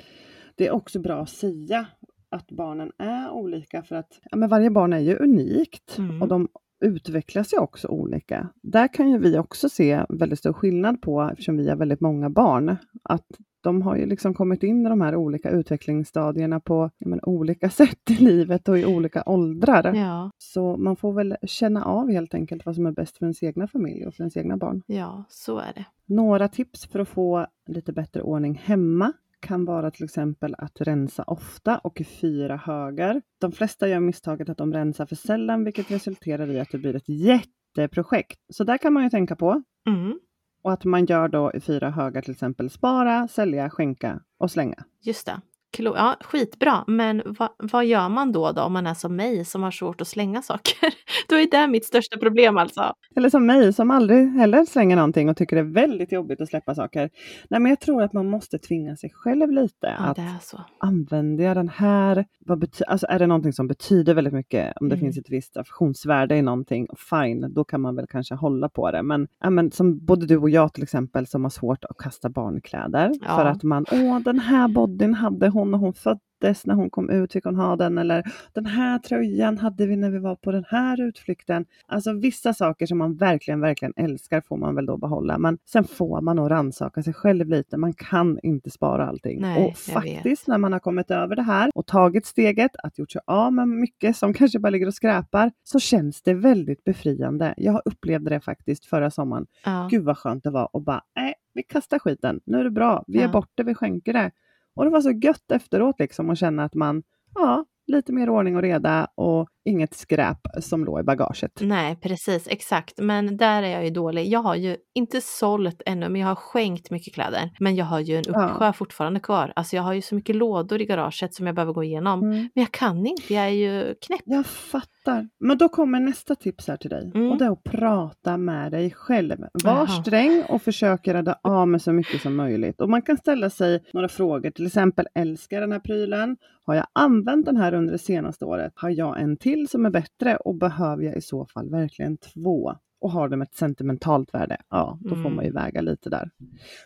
det 0.56 0.68
är 0.68 0.72
också 0.72 1.00
bra 1.00 1.22
att 1.22 1.30
säga 1.30 1.86
att 2.30 2.51
barnen 2.51 2.92
är 2.98 3.30
olika 3.30 3.84
för 3.84 3.96
att 3.96 4.20
ja, 4.32 4.38
men 4.38 4.50
varje 4.50 4.70
barn 4.70 4.94
är 4.94 5.00
ju 5.00 5.16
unikt 5.16 5.98
Mm. 5.98 6.22
och 6.22 6.28
de 6.28 6.48
utvecklas 6.81 7.53
ju 7.53 7.57
också 7.57 7.88
olika. 7.88 8.50
Där 8.61 8.93
kan 8.93 9.09
ju 9.09 9.17
vi 9.17 9.38
också 9.38 9.69
se 9.69 10.05
väldigt 10.09 10.39
stor 10.39 10.53
skillnad 10.53 11.01
på, 11.01 11.21
eftersom 11.21 11.57
vi 11.57 11.69
har 11.69 11.75
väldigt 11.75 12.01
många 12.01 12.29
barn, 12.29 12.75
att 13.03 13.27
de 13.61 13.81
har 13.81 13.95
ju 13.95 14.05
liksom 14.05 14.33
kommit 14.33 14.63
in 14.63 14.85
i 14.85 14.89
de 14.89 15.01
här 15.01 15.15
olika 15.15 15.50
utvecklingsstadierna 15.50 16.59
på 16.59 16.89
men, 17.00 17.19
olika 17.23 17.69
sätt 17.79 18.09
i 18.09 18.13
livet 18.13 18.69
och 18.69 18.79
i 18.79 18.85
olika 18.85 19.23
åldrar. 19.25 19.93
Ja, 19.93 20.31
Så 20.38 20.77
man 20.77 20.95
får 20.95 21.13
väl 21.13 21.35
känna 21.43 21.85
av 21.85 22.11
helt 22.11 22.33
enkelt 22.33 22.65
vad 22.65 22.75
som 22.75 22.85
är 22.85 22.91
bäst 22.91 23.17
för 23.17 23.25
ens 23.25 23.43
egna 23.43 23.67
familj 23.67 24.05
och 24.07 24.13
för 24.13 24.23
ens 24.23 24.38
egna 24.38 24.57
barn. 24.57 24.81
ja, 24.88 25.23
så 25.29 25.57
är 25.57 25.73
det. 25.75 25.85
Några 26.05 26.47
tips 26.47 26.85
för 26.85 27.00
att 27.00 27.09
få 27.09 27.47
lite 27.67 27.93
bättre 27.93 28.21
ordning 28.21 28.61
hemma 28.63 29.13
kan 29.41 29.65
vara 29.65 29.91
till 29.91 30.03
exempel 30.03 30.55
att 30.57 30.81
rensa 30.81 31.24
ofta 31.27 31.77
och 31.77 32.01
i 32.01 32.03
fyra 32.03 32.57
högar. 32.57 33.21
De 33.39 33.51
flesta 33.51 33.88
gör 33.88 34.00
misstaget 34.00 34.50
att 34.50 34.57
de 34.57 34.74
rensar 34.74 35.05
för 35.05 35.15
sällan 35.15 35.63
vilket 35.63 35.91
resulterar 35.91 36.48
i 36.51 36.60
att 36.60 36.69
det 36.71 36.77
blir 36.77 36.95
ett 36.95 37.10
jätteprojekt. 37.10 38.39
Så 38.53 38.63
där 38.63 38.77
kan 38.77 38.93
man 38.93 39.03
ju 39.03 39.10
tänka 39.10 39.36
på. 39.36 39.63
Mm, 39.88 40.19
Och 40.63 40.71
att 40.74 40.86
man 40.86 41.05
gör 41.05 41.27
då 41.27 41.51
i 41.53 41.60
fyra 41.60 41.89
högar 41.89 42.21
till 42.21 42.31
exempel 42.31 42.69
spara, 42.69 43.27
sälja, 43.27 43.69
skänka 43.69 44.21
och 44.39 44.51
slänga. 44.51 44.83
just 45.01 45.25
det. 45.25 45.41
Klo- 45.78 45.94
ja, 45.96 46.16
skitbra, 46.22 46.84
men 46.88 47.22
vad, 47.25 47.50
vad 47.58 47.86
gör 47.86 48.10
man 48.10 48.32
då, 48.32 48.51
då 48.51 48.62
om 48.62 48.74
man 48.74 48.88
är 48.88 48.94
som 48.94 49.16
mig 49.16 49.46
som 49.46 49.63
har 49.63 49.72
svårt 49.72 50.01
att 50.01 50.08
slänga 50.08 50.42
saker? 50.42 50.94
då 51.30 51.36
är 51.36 51.51
det 51.51 51.68
mitt 51.68 51.86
största 51.86 52.18
problem 52.18 52.58
alltså. 52.58 52.94
Eller 53.16 53.30
som 53.30 53.46
mig 53.46 53.74
som 53.74 53.92
aldrig 53.92 54.30
heller 54.32 54.66
slänger 54.66 54.96
någonting 54.96 55.30
och 55.30 55.38
tycker 55.38 55.56
det 55.56 55.62
är 55.62 55.74
väldigt 55.74 56.12
jobbigt 56.12 56.42
att 56.42 56.50
släppa 56.50 56.75
saker. 56.75 57.10
Nej, 57.50 57.60
men 57.60 57.70
jag 57.70 57.80
tror 57.80 58.04
att 58.04 58.13
man 58.13 58.30
måste 58.30 58.58
tvinga 58.60 58.96
sig 58.96 59.10
själv 59.13 59.51
lite. 59.51 59.96
Ja, 60.00 60.06
att 60.06 60.16
det 60.16 60.22
är 60.22 60.38
så. 60.42 60.62
använder 60.78 61.44
jag 61.44 61.58
den 61.58 61.70
här? 61.70 62.25
Vad 62.46 62.63
bety- 62.63 62.84
alltså 62.88 63.08
är 63.10 63.20
det 63.20 63.28
någonting 63.28 63.54
som 63.54 63.68
betyder 63.68 64.13
väldigt 64.13 64.34
mycket? 64.34 64.74
Om 64.82 64.90
det 64.90 64.96
Mm. 64.96 65.06
finns 65.06 65.18
ett 65.18 65.30
visst 65.30 65.58
affektionsvärde 65.58 66.36
i 66.38 66.42
någonting, 66.42 66.88
fine, 67.10 67.54
då 67.54 67.63
kan 67.63 67.82
man 67.82 67.96
väl 67.96 68.08
kanske 68.08 68.36
hålla 68.36 68.70
på 68.70 68.92
det. 68.92 69.04
Men, 69.04 69.28
ja, 69.40 69.50
men 69.50 69.72
som 69.72 70.06
både 70.06 70.25
du 70.25 70.38
och 70.38 70.50
jag 70.50 70.74
till 70.74 70.84
exempel 70.84 71.28
som 71.28 71.44
har 71.44 71.50
svårt 71.50 71.86
att 71.86 71.98
kasta 71.98 72.30
barnkläder. 72.30 73.12
Ja. 73.22 73.36
För 73.36 73.46
att 73.46 73.63
man, 73.63 73.86
åh 73.92 74.20
den 74.20 74.40
här 74.40 74.68
bodyn 74.68 75.13
hade 75.13 75.50
hon 75.50 75.61
när 75.68 75.77
hon 75.77 75.94
föddes, 75.94 76.65
när 76.65 76.75
hon 76.75 76.89
kom 76.89 77.10
ut 77.10 77.34
fick 77.34 77.44
hon 77.44 77.56
ha 77.56 77.75
den. 77.75 77.98
Eller 77.98 78.24
den 78.53 78.65
här 78.65 79.00
tröjan 79.00 79.58
hade 79.58 79.86
vi 79.86 79.96
när 79.96 80.10
vi 80.10 80.20
var 80.20 80.36
på 80.36 80.51
den 80.51 80.63
här 80.68 81.01
utflykten. 81.01 81.65
Alltså 81.88 82.13
vissa 82.13 82.53
saker 82.53 82.86
som 82.86 82.98
man 82.98 83.15
verkligen, 83.15 83.60
verkligen 83.62 83.94
älskar 83.98 84.41
får 84.41 84.58
man 84.58 84.75
väl 84.75 84.86
då 84.86 84.98
behålla. 84.98 85.38
Men 85.38 85.58
sen 85.65 85.84
får 85.84 86.22
man 86.22 86.36
nog 86.36 86.51
rannsaka 86.51 87.03
sig 87.03 87.13
själv 87.13 87.50
lite. 87.50 87.77
Man 87.77 87.94
kan 87.94 88.39
inte 88.44 88.70
spara 88.70 89.08
allting. 89.08 89.41
Nej, 89.41 89.63
och 89.65 89.70
vet. 89.72 89.77
faktiskt 89.77 90.48
när 90.48 90.58
man 90.58 90.74
har 90.74 90.80
kommit 90.80 91.12
över 91.12 91.36
det 91.36 91.41
här 91.44 91.72
och 91.75 91.88
tagit 91.88 92.25
steget 92.25 92.72
att 92.84 93.00
gjort 93.00 93.12
sig 93.12 93.22
av 93.27 93.53
med 93.53 93.68
mycket 93.68 94.18
som 94.18 94.34
kanske 94.41 94.60
bara 94.60 94.70
ligger 94.70 94.88
och 94.88 94.94
skräpar 94.94 95.51
så 95.63 95.80
känns 95.80 96.22
det 96.22 96.34
väldigt 96.34 96.84
befriande. 96.84 97.53
Jag 97.58 97.82
upplevde 97.86 98.30
det 98.30 98.39
faktiskt 98.39 98.86
förra 98.86 99.12
sommaren. 99.12 99.46
Ja. 99.65 99.88
Gud 99.91 100.03
vad 100.03 100.18
skönt 100.18 100.44
det 100.44 100.50
var 100.51 100.70
och 100.75 100.82
bara, 100.82 101.01
nej, 101.15 101.34
vi 101.53 101.63
kastar 101.63 102.00
skiten. 102.00 102.39
Nu 102.46 102.60
är 102.60 102.63
det 102.63 102.72
bra. 102.72 103.03
Vi 103.08 103.18
Ja. 103.20 103.24
är 103.27 103.32
bort 103.32 103.50
det, 103.56 103.63
vi 103.63 103.75
skänker 103.75 104.13
det. 104.13 104.32
Och 104.75 104.86
det 104.86 104.92
var 104.92 105.01
så 105.01 105.12
gött 105.12 105.51
efteråt 105.51 106.00
liksom 106.00 106.30
att 106.30 106.38
känna 106.38 106.63
att 106.63 106.75
man, 106.75 107.04
ja, 107.36 107.66
lite 107.88 108.13
mer 108.13 108.30
ordning 108.30 108.56
och 108.56 108.62
reda 108.62 109.08
och 109.16 109.50
inget 109.65 109.94
skräp 109.94 110.38
som 110.60 110.86
låg 110.86 111.00
i 111.00 111.03
bagaget. 111.03 111.51
Nej, 111.62 111.96
precis, 111.96 112.48
exakt. 112.48 112.94
Men 112.98 113.38
där 113.38 113.63
är 113.63 113.68
jag 113.68 113.84
ju 113.84 113.89
dålig. 113.89 114.27
Jag 114.27 114.39
har 114.39 114.56
ju 114.56 114.77
inte 114.94 115.22
sålt 115.22 115.82
ännu, 115.86 116.10
men 116.10 116.22
jag 116.22 116.27
har 116.27 116.36
skänkt 116.36 116.91
mycket 116.91 117.13
kläder. 117.13 117.50
Men 117.60 117.75
jag 117.75 117.86
har 117.86 118.00
ju 118.00 118.15
en 118.18 118.24
Ja. 118.27 118.46
uppsjö 118.46 118.74
fortfarande 118.74 119.20
kvar. 119.20 119.53
Alltså 119.56 119.75
jag 119.75 119.84
har 119.84 119.94
ju 119.94 120.01
så 120.01 120.15
mycket 120.15 120.36
lådor 120.36 120.82
i 120.82 120.86
garaget 120.86 121.34
som 121.34 121.46
jag 121.46 121.56
behöver 121.56 121.74
gå 121.74 121.84
igenom. 121.84 122.20
Mm. 122.24 122.38
Men 122.38 122.50
jag 122.53 122.72
kan 122.72 123.06
inte, 123.06 123.34
jag 123.34 123.44
är 123.46 123.50
ju 123.50 123.96
knäpp. 124.01 124.22
Jag 124.25 124.46
fattar. 124.46 125.27
Men 125.39 125.58
då 125.58 125.70
kommer 125.70 126.00
nästa 126.00 126.36
tips 126.36 126.68
här 126.68 126.77
till 126.77 126.89
dig. 126.89 127.12
Mm. 127.15 127.32
Och 127.32 127.38
det 127.38 127.46
är 127.46 127.50
att 127.51 127.63
prata 127.63 128.38
med 128.38 128.72
dig 128.72 128.91
själv. 128.91 129.36
Var 129.53 129.72
Jaha. 129.72 129.88
sträng 129.88 130.44
och 130.50 130.62
försök 130.62 131.08
rädda 131.08 131.36
av 131.44 131.68
med 131.68 131.82
så 131.82 131.91
mycket 131.94 132.22
som 132.22 132.36
möjligt. 132.36 132.82
Och 132.82 132.89
man 132.89 133.01
kan 133.01 133.18
ställa 133.18 133.50
sig 133.50 133.80
några 133.94 134.08
frågor. 134.08 134.50
Till 134.51 134.65
exempel, 134.65 135.08
älskar 135.15 135.58
jag 135.58 135.63
den 135.63 135.72
här 135.72 135.80
prylen? 135.80 136.38
Har 136.65 136.75
jag 136.75 136.86
använt 136.94 137.46
den 137.46 137.58
här 137.58 137.74
under 137.74 137.91
det 137.94 138.00
senaste 138.00 138.46
året? 138.46 138.72
Har 138.75 138.89
jag 138.89 139.22
en 139.22 139.38
till 139.38 139.50
som 139.67 139.86
är 139.86 139.89
bättre? 139.89 140.36
Och 140.36 140.55
behöver 140.55 141.03
jag 141.03 141.15
i 141.17 141.22
så 141.22 141.46
fall 141.46 141.70
verkligen 141.70 142.17
två? 142.17 142.75
Och 143.01 143.12
har 143.12 143.29
de 143.29 143.41
ett 143.41 143.53
sentimentalt 143.55 144.34
värde? 144.34 144.58
Ja, 144.70 144.98
då 145.01 145.10
får 145.10 145.15
Mm. 145.15 145.36
man 145.36 145.46
ju 145.46 145.51
väga 145.51 145.81
lite 145.81 146.10
där. 146.10 146.29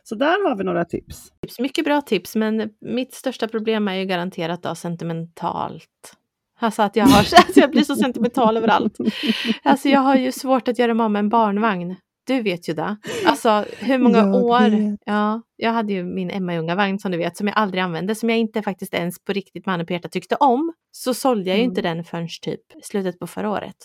Så 0.04 0.16
där 0.16 0.50
har 0.50 0.56
vi 0.58 0.64
några 0.64 0.86
tips. 0.86 1.32
Mycket 1.60 1.86
bra 1.86 2.02
tips, 2.02 2.36
men 2.36 2.70
mitt 2.82 3.14
största 3.14 3.48
problem 3.48 3.88
är 3.88 3.94
ju 3.96 4.06
garanterat 4.06 4.64
då 4.64 4.76
sentimentalt. 4.76 6.16
Alltså 6.60 6.82
att 6.82 6.96
jag, 6.96 7.06
har, 7.06 7.22
att 7.22 7.56
jag 7.58 7.72
blir 7.72 7.84
så 7.84 7.96
sentimental 7.96 8.58
över 8.58 8.68
allt. 8.68 8.98
Alltså 9.64 9.90
jag 9.90 10.00
har 10.00 10.16
ju 10.16 10.32
svårt 10.32 10.68
att 10.68 10.80
göra 10.80 10.94
mig 10.94 11.04
av 11.04 11.12
med 11.12 11.20
en 11.20 11.30
barnvagn. 11.30 11.96
Du 12.28 12.42
vet 12.42 12.70
ju 12.70 12.74
det. 12.74 12.96
Alltså 13.26 13.66
hur 13.80 13.98
många 13.98 14.18
Jag 14.18 14.36
år. 14.36 14.70
vet. 14.70 15.00
Ja, 15.06 15.42
jag 15.56 15.72
hade 15.72 15.94
ju 15.94 16.04
min 16.04 16.30
Emma 16.32 16.54
Ljunga-vagn 16.54 17.00
som 17.00 17.12
du 17.12 17.18
vet, 17.18 17.38
som 17.38 17.48
jag 17.48 17.58
aldrig 17.58 17.84
använde, 17.84 18.16
som 18.16 18.30
jag 18.30 18.40
inte 18.40 18.62
faktiskt 18.62 18.94
ens 18.94 19.20
på 19.24 19.34
riktigt 19.34 19.66
med 19.66 19.74
handen 19.74 19.86
på 19.88 19.94
hjärtat 19.94 20.12
tyckte 20.12 20.36
om. 20.36 20.74
Så 20.92 21.14
sålde 21.14 21.50
jag 21.50 21.58
ju 21.58 21.64
Mm. 21.64 21.72
inte 21.72 21.82
den 21.82 22.04
förrän 22.04 22.28
typ 22.42 22.62
slutet 22.84 23.20
på 23.20 23.28
förra 23.28 23.50
året. 23.50 23.76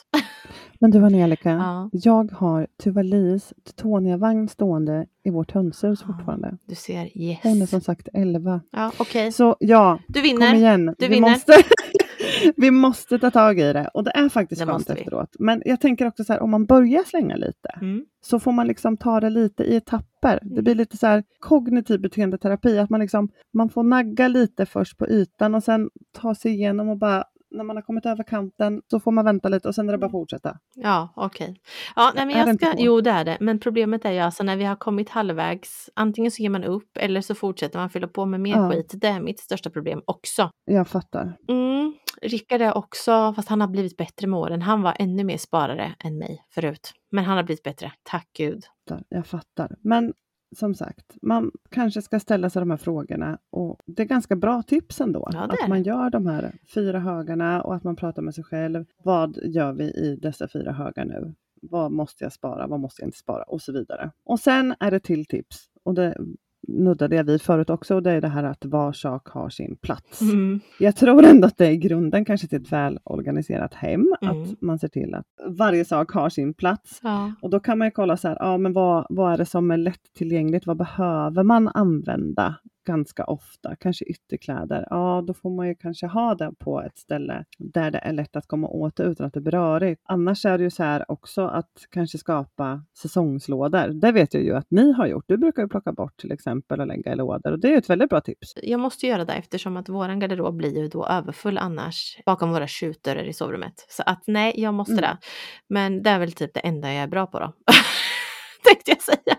Men 0.81 0.91
du 0.91 1.05
Angelica, 1.05 1.51
Ja. 1.51 1.91
jag 1.93 2.31
har 2.33 2.67
Tuvalis 2.83 3.53
Tetonia-vagn 3.67 4.49
stående 4.49 5.07
i 5.25 5.31
vårt 5.31 5.51
hönshus 5.53 6.01
Ja. 6.01 6.07
fortfarande. 6.07 6.57
Du 6.67 6.75
ser, 6.75 7.19
yes. 7.19 7.39
Hon 7.43 7.63
är 7.63 7.67
som 7.67 7.81
sagt 7.81 8.09
11. 8.15 8.61
Ja, 8.73 8.93
okej. 8.99 9.33
Så 9.33 9.57
ja, 9.61 9.99
Du 10.09 10.21
kom 10.21 10.23
vinner. 10.29 10.55
igen. 10.55 10.87
Du 10.87 10.95
vi, 10.99 11.09
vinner. 11.15 11.31
Måste, 11.31 11.53
vi 12.57 12.71
måste 12.71 13.19
ta 13.19 13.31
tag 13.31 13.59
i 13.59 13.73
det. 13.73 13.91
Och 13.95 14.05
det 14.05 14.11
är 14.11 14.29
faktiskt 14.29 14.61
Det 14.61 14.67
skönt 14.67 14.91
efteråt. 14.91 15.37
Men 15.39 15.63
jag 15.65 15.81
tänker 15.81 16.07
också 16.07 16.25
så 16.25 16.33
här, 16.33 16.43
om 16.43 16.51
man 16.51 16.67
börjar 16.67 17.05
slänga 17.05 17.37
lite 17.37 17.71
Mm. 17.81 18.05
så 18.21 18.41
får 18.41 18.53
man 18.53 18.67
liksom 18.67 18.97
ta 18.97 19.21
det 19.21 19.31
lite 19.31 19.65
i 19.65 19.77
etapper. 19.77 20.39
Det 20.43 20.63
blir 20.63 20.75
lite 20.75 20.97
så 20.97 21.07
här 21.07 21.25
kognitiv 21.39 22.01
beteendeterapi, 22.01 22.79
att 22.79 22.91
man 22.91 23.01
liksom 23.01 23.29
man 23.53 23.69
får 23.69 23.83
nagga 23.83 24.29
lite 24.29 24.67
först 24.67 24.99
på 24.99 25.09
ytan 25.09 25.55
och 25.55 25.65
sen 25.65 25.91
ta 26.13 26.35
sig 26.35 26.53
igenom 26.53 26.89
och 26.89 26.99
bara 26.99 27.25
när 27.51 27.65
man 27.65 27.77
har 27.77 27.83
kommit 27.83 28.07
över 28.07 28.25
kanten 28.25 28.83
så 28.91 29.01
får 29.01 29.13
man 29.13 29.25
vänta 29.25 29.49
lite 29.49 29.69
och 29.69 29.75
sen 29.75 29.89
är 29.89 29.93
det 29.93 29.99
bara 29.99 30.07
att 30.07 30.13
fortsätta. 30.13 30.59
Ja, 30.75 31.13
okej. 31.17 31.61
Ja, 31.97 32.13
nej, 32.15 32.27
men 32.27 32.37
jag 32.39 32.55
ska, 32.57 32.75
jo 32.79 33.01
det 33.01 33.11
är 33.11 33.25
det. 33.25 33.37
Men 33.41 33.61
problemet 33.61 34.05
är 34.05 34.13
ju 34.13 34.19
alltså 34.19 34.43
när 34.43 34.57
vi 34.57 34.65
har 34.65 34.77
kommit 34.77 35.09
halvvägs, 35.09 35.91
antingen 35.95 36.31
så 36.31 36.43
ger 36.43 36.51
man 36.51 36.65
upp 36.65 36.97
eller 36.97 37.21
så 37.21 37.35
fortsätter 37.35 37.79
man 37.79 37.91
fylla 37.91 38.09
på 38.09 38.27
med 38.27 38.41
mer 38.41 38.57
Ja. 38.57 38.71
skit. 38.71 38.93
Det 38.97 39.09
är 39.09 39.21
mitt 39.21 39.41
största 39.41 39.71
problem 39.71 40.03
också. 40.05 40.51
Jag 40.65 40.89
fattar. 40.89 41.37
Mm, 41.49 41.95
Rickard 42.23 42.63
är 42.63 42.77
också, 42.77 43.33
fast 43.37 43.49
han 43.49 43.61
har 43.61 43.69
blivit 43.69 43.97
bättre 43.97 44.27
med 44.27 44.39
åren. 44.41 44.63
Han 44.63 44.83
var 44.83 44.97
ännu 44.99 45.25
mer 45.25 45.39
sparare 45.39 45.95
än 46.05 46.19
mig 46.19 46.45
förut. 46.55 46.93
Men 47.11 47.25
han 47.25 47.37
har 47.37 47.45
blivit 47.45 47.63
bättre, 47.63 47.93
tack 48.03 48.29
gud. 48.37 48.65
jag 49.09 49.27
fattar. 49.27 49.77
Men 49.83 50.13
som 50.57 50.75
sagt, 50.75 51.17
man 51.23 51.51
kanske 51.71 52.03
ska 52.03 52.21
ställa 52.21 52.51
sig 52.51 52.61
de 52.61 52.71
här 52.71 52.77
frågorna 52.77 53.39
och 53.51 53.81
det 53.87 54.03
är 54.03 54.07
ganska 54.07 54.37
bra 54.37 54.63
tips 54.63 55.01
ändå. 55.01 55.29
Ja, 55.33 55.41
att 55.41 55.69
man 55.69 55.83
gör 55.83 56.11
de 56.11 56.27
här 56.27 56.53
fyra 56.75 57.01
högarna 57.01 57.63
och 57.63 57.75
att 57.75 57.85
man 57.85 57.97
pratar 57.97 58.23
med 58.23 58.35
sig 58.35 58.45
själv. 58.45 58.85
Vad 59.05 59.39
gör 59.43 59.73
vi 59.73 59.85
i 59.85 60.19
dessa 60.23 60.49
fyra 60.49 60.73
högar 60.73 61.05
nu? 61.05 61.35
Vad 61.63 61.93
måste 61.93 62.25
jag 62.25 62.33
spara? 62.33 62.67
Vad 62.67 62.81
måste 62.81 63.03
jag 63.03 63.07
inte 63.07 63.19
spara? 63.19 63.43
Och 63.43 63.63
så 63.63 63.73
vidare. 63.73 64.11
Och 64.25 64.41
sen 64.41 64.75
är 64.81 64.91
det 64.91 65.01
till 65.01 65.27
tips. 65.27 65.67
Och 65.83 65.95
det 65.95 66.17
nuddade 66.69 67.17
jag 67.17 67.25
vid 67.25 67.43
förut 67.43 67.71
också. 67.71 67.95
Och 67.95 68.03
det 68.03 68.11
är 68.11 68.21
det 68.21 68.29
här 68.29 68.45
att 68.45 68.65
var 68.65 68.93
sak 68.93 69.29
har 69.29 69.51
sin 69.51 69.77
plats. 69.77 70.21
Mm. 70.21 70.61
Jag 70.79 70.97
tror 70.97 71.25
ändå 71.25 71.47
att 71.47 71.59
det 71.59 71.67
är 71.67 71.75
grunden 71.75 72.25
kanske 72.25 72.47
till 72.47 72.63
ett 72.63 72.73
väl 72.73 72.99
organiserat 73.05 73.75
hem. 73.75 74.15
Mm. 74.23 74.43
Att 74.43 74.61
man 74.61 74.79
ser 74.79 74.89
till 74.89 75.15
att 75.15 75.27
varje 75.47 75.85
sak 75.85 76.13
har 76.13 76.29
sin 76.29 76.55
plats. 76.55 77.01
Ja. 77.03 77.33
Och 77.43 77.51
då 77.51 77.61
kan 77.61 77.79
man 77.79 77.87
ju 77.87 77.91
kolla 77.91 78.17
så 78.17 78.29
här, 78.29 78.37
ja 78.41 78.59
men 78.59 78.73
vad, 78.73 79.07
vad 79.09 79.33
är 79.33 79.39
det 79.39 79.47
som 79.47 79.71
är 79.71 79.77
lättillgängligt? 79.77 80.67
Vad 80.67 80.77
behöver 80.77 81.43
man 81.43 81.69
använda 81.69 82.55
ganska 82.87 83.25
ofta? 83.25 83.77
Kanske 83.77 84.05
ytterkläder. 84.05 84.87
Ja, 84.91 85.25
då 85.27 85.35
får 85.35 85.51
man 85.51 85.69
ju 85.69 85.75
kanske 85.75 86.07
ha 86.07 86.35
det 86.35 86.53
på 86.59 86.83
ett 86.83 86.99
ställe 86.99 87.45
där 87.59 87.91
det 87.91 87.99
är 87.99 88.13
lätt 88.13 88.37
att 88.37 88.47
komma 88.47 88.69
åt 88.69 88.97
det 88.97 89.03
utan 89.03 89.27
att 89.27 89.35
det 89.35 89.41
blir 89.41 89.53
rörigt. 89.53 90.03
Annars 90.05 90.45
är 90.47 90.59
det 90.59 90.65
ju 90.65 90.71
så 90.71 90.83
här 90.83 91.11
också 91.11 91.47
att 91.47 91.71
kanske 91.91 92.19
skapa 92.19 92.85
säsongslådor. 93.03 93.89
Det 94.01 94.13
vet 94.13 94.35
jag 94.35 94.43
ju 94.43 94.57
att 94.57 94.67
ni 94.71 94.93
har 94.93 95.07
gjort. 95.07 95.25
Du 95.29 95.37
brukar 95.37 95.63
ju 95.63 95.69
plocka 95.69 95.93
bort 95.93 96.17
till 96.17 96.33
exempel 96.33 96.81
och 96.81 96.87
lägga 96.87 97.13
i 97.13 97.17
lådor 97.17 97.53
och 97.53 97.59
det 97.61 97.69
är 97.69 97.73
ju 97.73 97.79
ett 97.79 97.91
väldigt 97.91 98.11
bra 98.11 98.21
tips. 98.21 98.53
Jag 98.63 98.81
måste 98.81 99.07
göra 99.07 99.25
det 99.25 99.33
eftersom 99.33 99.77
att 99.77 99.89
våran 99.89 100.21
garderob 100.21 100.57
blir 100.57 100.79
ju 100.79 100.89
då 100.89 101.07
överfull 101.07 101.59
annars 101.59 102.19
bakom 102.27 102.51
våra 102.53 102.69
skjutdörrar 102.69 103.25
i 103.25 103.33
sovrummet. 103.33 103.87
Så 103.89 104.03
att 104.07 104.23
nej, 104.27 104.53
jag 104.57 104.75
måste 104.75 104.93
Mm. 104.93 105.03
det. 105.03 105.19
Men 105.69 106.03
det 106.03 106.11
är 106.11 106.19
väl 106.19 106.33
typ 106.33 106.55
det 106.55 106.61
enda 106.61 106.93
jag 106.93 107.03
är 107.03 107.09
bra 107.09 107.27
på 107.27 107.39
då. 107.41 107.53
Tänkte 108.65 108.91
jag 108.91 109.03
säga. 109.03 109.37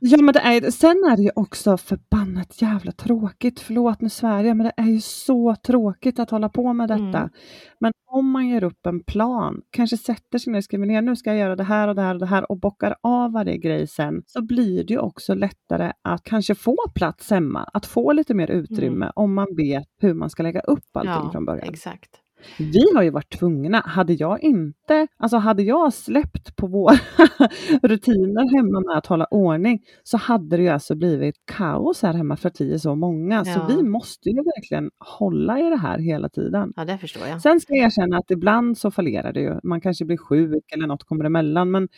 Ja 0.00 0.22
men 0.22 0.32
det 0.32 0.40
är, 0.40 0.70
sen 0.70 1.04
är 1.10 1.16
det 1.16 1.22
ju 1.22 1.30
också 1.34 1.76
förbannat 1.76 2.62
jävla 2.62 2.92
tråkigt, 2.92 3.60
förlåt 3.60 4.00
nu 4.00 4.08
jag, 4.20 4.56
men 4.56 4.58
det 4.58 4.72
är 4.76 4.86
ju 4.86 5.00
så 5.00 5.56
tråkigt 5.56 6.18
att 6.18 6.30
hålla 6.30 6.48
på 6.48 6.72
med 6.72 6.88
detta. 6.88 7.18
Mm. 7.18 7.30
Men 7.80 7.92
om 8.10 8.30
man 8.30 8.48
gör 8.48 8.64
upp 8.64 8.86
en 8.86 9.04
plan, 9.04 9.60
kanske 9.70 9.96
sätter 9.96 10.38
sig 10.38 10.52
ner 10.52 10.58
och 10.58 10.64
skriver 10.64 10.86
ner, 10.86 11.02
nu 11.02 11.16
ska 11.16 11.30
jag 11.30 11.38
göra 11.38 11.56
det 11.56 11.64
här 11.64 11.88
och 11.88 11.94
det 11.94 12.02
här 12.02 12.14
och 12.14 12.20
det 12.20 12.26
här 12.26 12.50
och 12.52 12.60
bockar 12.60 12.96
av 13.02 13.32
varje 13.32 13.56
grej 13.56 13.86
sen, 13.86 14.22
så 14.26 14.42
blir 14.42 14.84
det 14.84 14.92
ju 14.92 14.98
också 14.98 15.34
lättare 15.34 15.92
att 16.02 16.22
kanske 16.22 16.54
få 16.54 16.76
plats 16.94 17.30
hemma, 17.30 17.70
att 17.72 17.86
få 17.86 18.12
lite 18.12 18.34
mer 18.34 18.50
utrymme 18.50 19.12
om 19.14 19.34
man 19.34 19.56
vet 19.56 19.88
hur 20.00 20.14
man 20.14 20.30
ska 20.30 20.42
lägga 20.42 20.60
upp 20.60 20.96
allting 20.96 21.12
Mm. 21.12 21.24
Ja, 21.24 21.32
från 21.32 21.44
början. 21.44 21.68
Exakt. 21.68 22.10
Vi 22.58 22.94
har 22.94 23.02
ju 23.02 23.10
varit 23.10 23.38
tvungna, 23.38 23.82
hade 23.86 24.12
jag 24.12 24.42
inte, 24.42 25.06
alltså 25.16 25.36
hade 25.36 25.62
jag 25.62 25.92
släppt 25.92 26.56
på 26.56 26.66
våra 26.66 26.94
rutiner 27.82 28.56
hemma 28.56 28.80
med 28.80 28.98
att 28.98 29.06
hålla 29.06 29.24
ordning 29.30 29.80
så 30.02 30.16
hade 30.16 30.56
det 30.56 30.62
ju 30.62 30.68
alltså 30.68 30.94
blivit 30.94 31.34
kaos 31.46 32.02
här 32.02 32.14
hemma 32.14 32.36
för 32.36 32.48
att 32.48 32.60
vi 32.60 32.74
är 32.74 32.78
så 32.78 32.94
många. 32.94 33.44
Så 33.44 33.50
Ja. 33.50 33.66
vi 33.76 33.82
måste 33.82 34.28
ju 34.28 34.36
verkligen 34.36 34.90
hålla 35.18 35.58
i 35.58 35.62
det 35.70 35.76
här 35.76 35.98
hela 35.98 36.28
tiden. 36.28 36.72
Ja, 36.76 36.84
det 36.84 36.98
förstår 36.98 37.26
jag. 37.26 37.42
Sen 37.42 37.60
ska 37.60 37.74
jag 37.74 37.86
erkänna 37.86 38.18
att 38.18 38.30
ibland 38.30 38.78
så 38.78 38.90
fallerar 38.90 39.32
det 39.32 39.40
ju. 39.40 39.60
Man 39.62 39.80
kanske 39.80 40.04
blir 40.04 40.16
sjuk 40.16 40.72
eller 40.72 40.86
något 40.86 41.04
kommer 41.04 41.24
emellan. 41.24 41.70
Men 41.70 41.88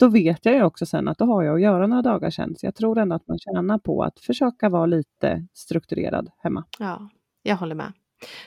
då 0.00 0.08
vet 0.08 0.46
jag 0.46 0.54
ju 0.54 0.62
också 0.62 0.86
sen 0.86 1.08
att 1.08 1.18
då 1.18 1.24
har 1.24 1.42
jag 1.42 1.54
att 1.54 1.62
göra 1.62 1.86
några 1.86 2.02
dagar 2.02 2.30
sen. 2.30 2.54
Så 2.56 2.66
jag 2.66 2.74
tror 2.74 2.98
ändå 2.98 3.16
att 3.16 3.28
man 3.28 3.38
tjänar 3.38 3.78
på 3.78 4.02
att 4.02 4.20
försöka 4.20 4.68
vara 4.68 4.86
lite 4.86 5.46
strukturerad 5.54 6.28
hemma. 6.38 6.64
Ja, 6.78 7.08
jag 7.42 7.56
håller 7.56 7.74
med. 7.74 7.92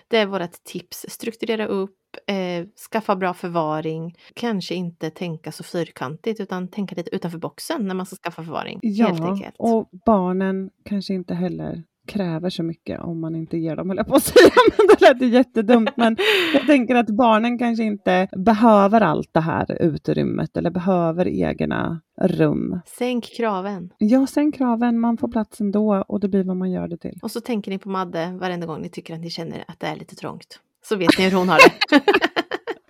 Det 0.08 0.18
är 0.18 0.26
vårt 0.26 0.64
tips. 0.64 1.06
Strukturera 1.10 1.66
upp, 1.68 1.98
eh, 2.28 2.66
skaffa 2.92 3.16
bra 3.16 3.34
förvaring, 3.34 4.16
kanske 4.34 4.76
inte 4.76 5.10
tänka 5.10 5.52
så 5.52 5.64
fyrkantigt 5.64 6.40
utan 6.40 6.68
tänka 6.68 6.96
lite 6.96 7.16
utanför 7.16 7.38
boxen 7.38 7.88
när 7.88 7.96
man 7.96 8.06
ska 8.06 8.16
skaffa 8.16 8.44
förvaring. 8.44 8.80
Ja, 8.82 9.52
och 9.58 9.90
barnen 10.06 10.70
kanske 10.86 11.14
inte 11.14 11.34
heller 11.34 11.84
kräver 12.08 12.50
så 12.50 12.63
mycket 12.63 13.00
om 13.02 13.22
man 13.22 13.36
inte 13.36 13.58
ger 13.58 13.76
dem, 13.76 13.89
höll 13.89 13.98
jag 13.98 14.08
på 14.08 14.16
att 14.16 14.24
säga. 14.24 14.52
Men 14.78 14.88
det 14.88 15.02
lät 15.02 15.22
ju 15.22 15.28
jättedumt. 15.28 15.98
Men 15.98 16.18
jag 16.54 16.68
tänker 16.68 16.96
att 16.96 17.10
barnen 17.10 17.58
kanske 17.58 17.84
inte 17.84 18.28
behöver 18.38 19.02
allt 19.02 19.34
det 19.34 19.39
här 19.39 19.82
utrymmet 19.82 20.58
eller 20.58 20.70
behöver 20.72 21.28
egna 21.28 22.02
rum. 22.22 22.80
Sänk 22.86 23.26
kraven. 23.38 23.89
Ja, 23.98 24.28
sänk 24.28 24.56
kraven, 24.56 25.00
man 25.00 25.18
får 25.18 25.28
plats 25.28 25.62
ändå 25.62 26.04
och 26.08 26.20
det 26.20 26.28
blir 26.28 26.44
vad 26.44 26.58
man 26.58 26.72
gör 26.72 26.88
det 26.88 26.98
till. 26.98 27.20
Och 27.22 27.32
så 27.32 27.42
tänker 27.42 27.72
ni 27.72 27.80
på 27.80 27.89
Madde 27.89 28.38
varenda 28.42 28.68
gång 28.68 28.82
ni 28.82 28.89
tycker 28.89 29.13
att 29.13 29.22
ni 29.22 29.30
känner 29.30 29.63
att 29.68 29.80
det 29.80 29.88
är 29.88 29.96
lite 29.96 30.16
trångt. 30.16 30.60
Så 30.84 30.96
vet 30.96 31.18
ni 31.18 31.30
hur 31.30 31.38
hon 31.38 31.50
har 31.50 31.58
det. 31.58 32.04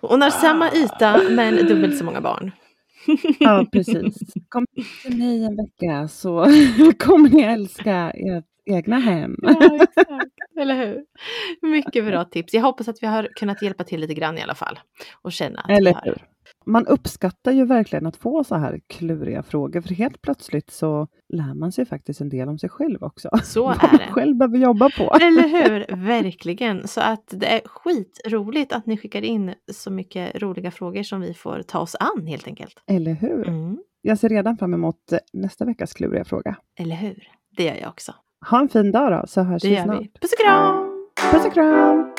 hon 0.00 0.22
har 0.22 0.30
samma 0.30 0.72
yta 0.72 1.20
men 1.30 1.56
dubbelt 1.66 1.98
så 1.98 2.04
många 2.04 2.20
barn. 2.20 2.52
Ja, 3.40 3.66
precis. 3.72 4.16
Kom 4.48 4.66
till 5.02 5.18
mig 5.18 5.44
en 5.44 5.56
vecka 5.56 6.08
så 6.08 6.44
kommer 6.98 7.28
ni 7.28 7.42
älska 7.42 8.10
ert 8.10 8.44
egna 8.66 8.98
hem. 8.98 9.36
Ja, 9.42 9.74
exakt. 9.82 10.30
Eller 10.60 10.86
hur? 10.86 11.04
Mycket 11.70 12.04
bra 12.04 12.24
tips. 12.24 12.54
Jag 12.54 12.62
hoppas 12.62 12.88
att 12.88 13.02
vi 13.02 13.06
har 13.06 13.28
kunnat 13.36 13.62
hjälpa 13.62 13.84
till 13.84 14.00
lite 14.00 14.14
grann 14.14 14.38
i 14.38 14.42
alla 14.42 14.54
fall. 14.54 14.78
Och 15.22 15.32
känna 15.32 15.60
att 15.60 15.70
Eller 15.70 16.00
hur? 16.04 16.24
Man 16.66 16.86
uppskattar 16.86 17.52
ju 17.52 17.64
verkligen 17.64 18.06
att 18.06 18.16
få 18.16 18.44
så 18.44 18.54
här 18.54 18.80
kluriga 18.86 19.42
frågor, 19.42 19.80
för 19.80 19.94
helt 19.94 20.22
plötsligt 20.22 20.70
så 20.70 21.08
lär 21.28 21.54
man 21.54 21.72
sig 21.72 21.86
faktiskt 21.86 22.20
en 22.20 22.28
del 22.28 22.48
om 22.48 22.58
sig 22.58 22.70
själv 22.70 23.02
också. 23.02 23.28
Så 23.44 23.64
Vad 23.66 23.84
är 23.84 23.88
man 23.88 23.98
det. 23.98 24.12
själv 24.12 24.36
behöver 24.36 24.58
jobba 24.58 24.90
på. 24.98 25.16
Eller 25.20 25.48
hur? 25.48 25.96
Verkligen. 26.06 26.88
Så 26.88 27.00
att 27.00 27.26
det 27.30 27.46
är 27.46 27.60
skitroligt 27.68 28.72
att 28.72 28.86
ni 28.86 28.96
skickar 28.96 29.22
in 29.22 29.54
så 29.72 29.90
mycket 29.90 30.42
roliga 30.42 30.70
frågor 30.70 31.02
som 31.02 31.20
vi 31.20 31.34
får 31.34 31.62
ta 31.62 31.78
oss 31.78 31.96
an 32.00 32.26
helt 32.26 32.46
enkelt. 32.46 32.82
Eller 32.86 33.12
hur? 33.12 33.48
Mm. 33.48 33.78
Jag 34.02 34.18
ser 34.18 34.28
redan 34.28 34.56
fram 34.56 34.74
emot 34.74 35.12
nästa 35.32 35.64
veckas 35.64 35.92
kluriga 35.92 36.24
fråga. 36.24 36.56
Eller 36.78 36.96
hur? 36.96 37.28
Det 37.56 37.64
gör 37.64 37.76
jag 37.80 37.88
också. 37.88 38.14
Ha 38.50 38.60
en 38.60 38.68
fin 38.68 38.92
dag 38.92 39.12
då, 39.12 39.26
så 39.26 39.42
hörs 39.42 39.62
Det 39.62 39.68
vi 39.68 39.76
snart. 39.82 40.00
vi. 40.00 40.10
Puss 40.20 40.32
och 40.32 40.38
kram! 40.44 40.90
Puss 41.32 41.44
och 41.46 41.52
kram! 41.54 42.13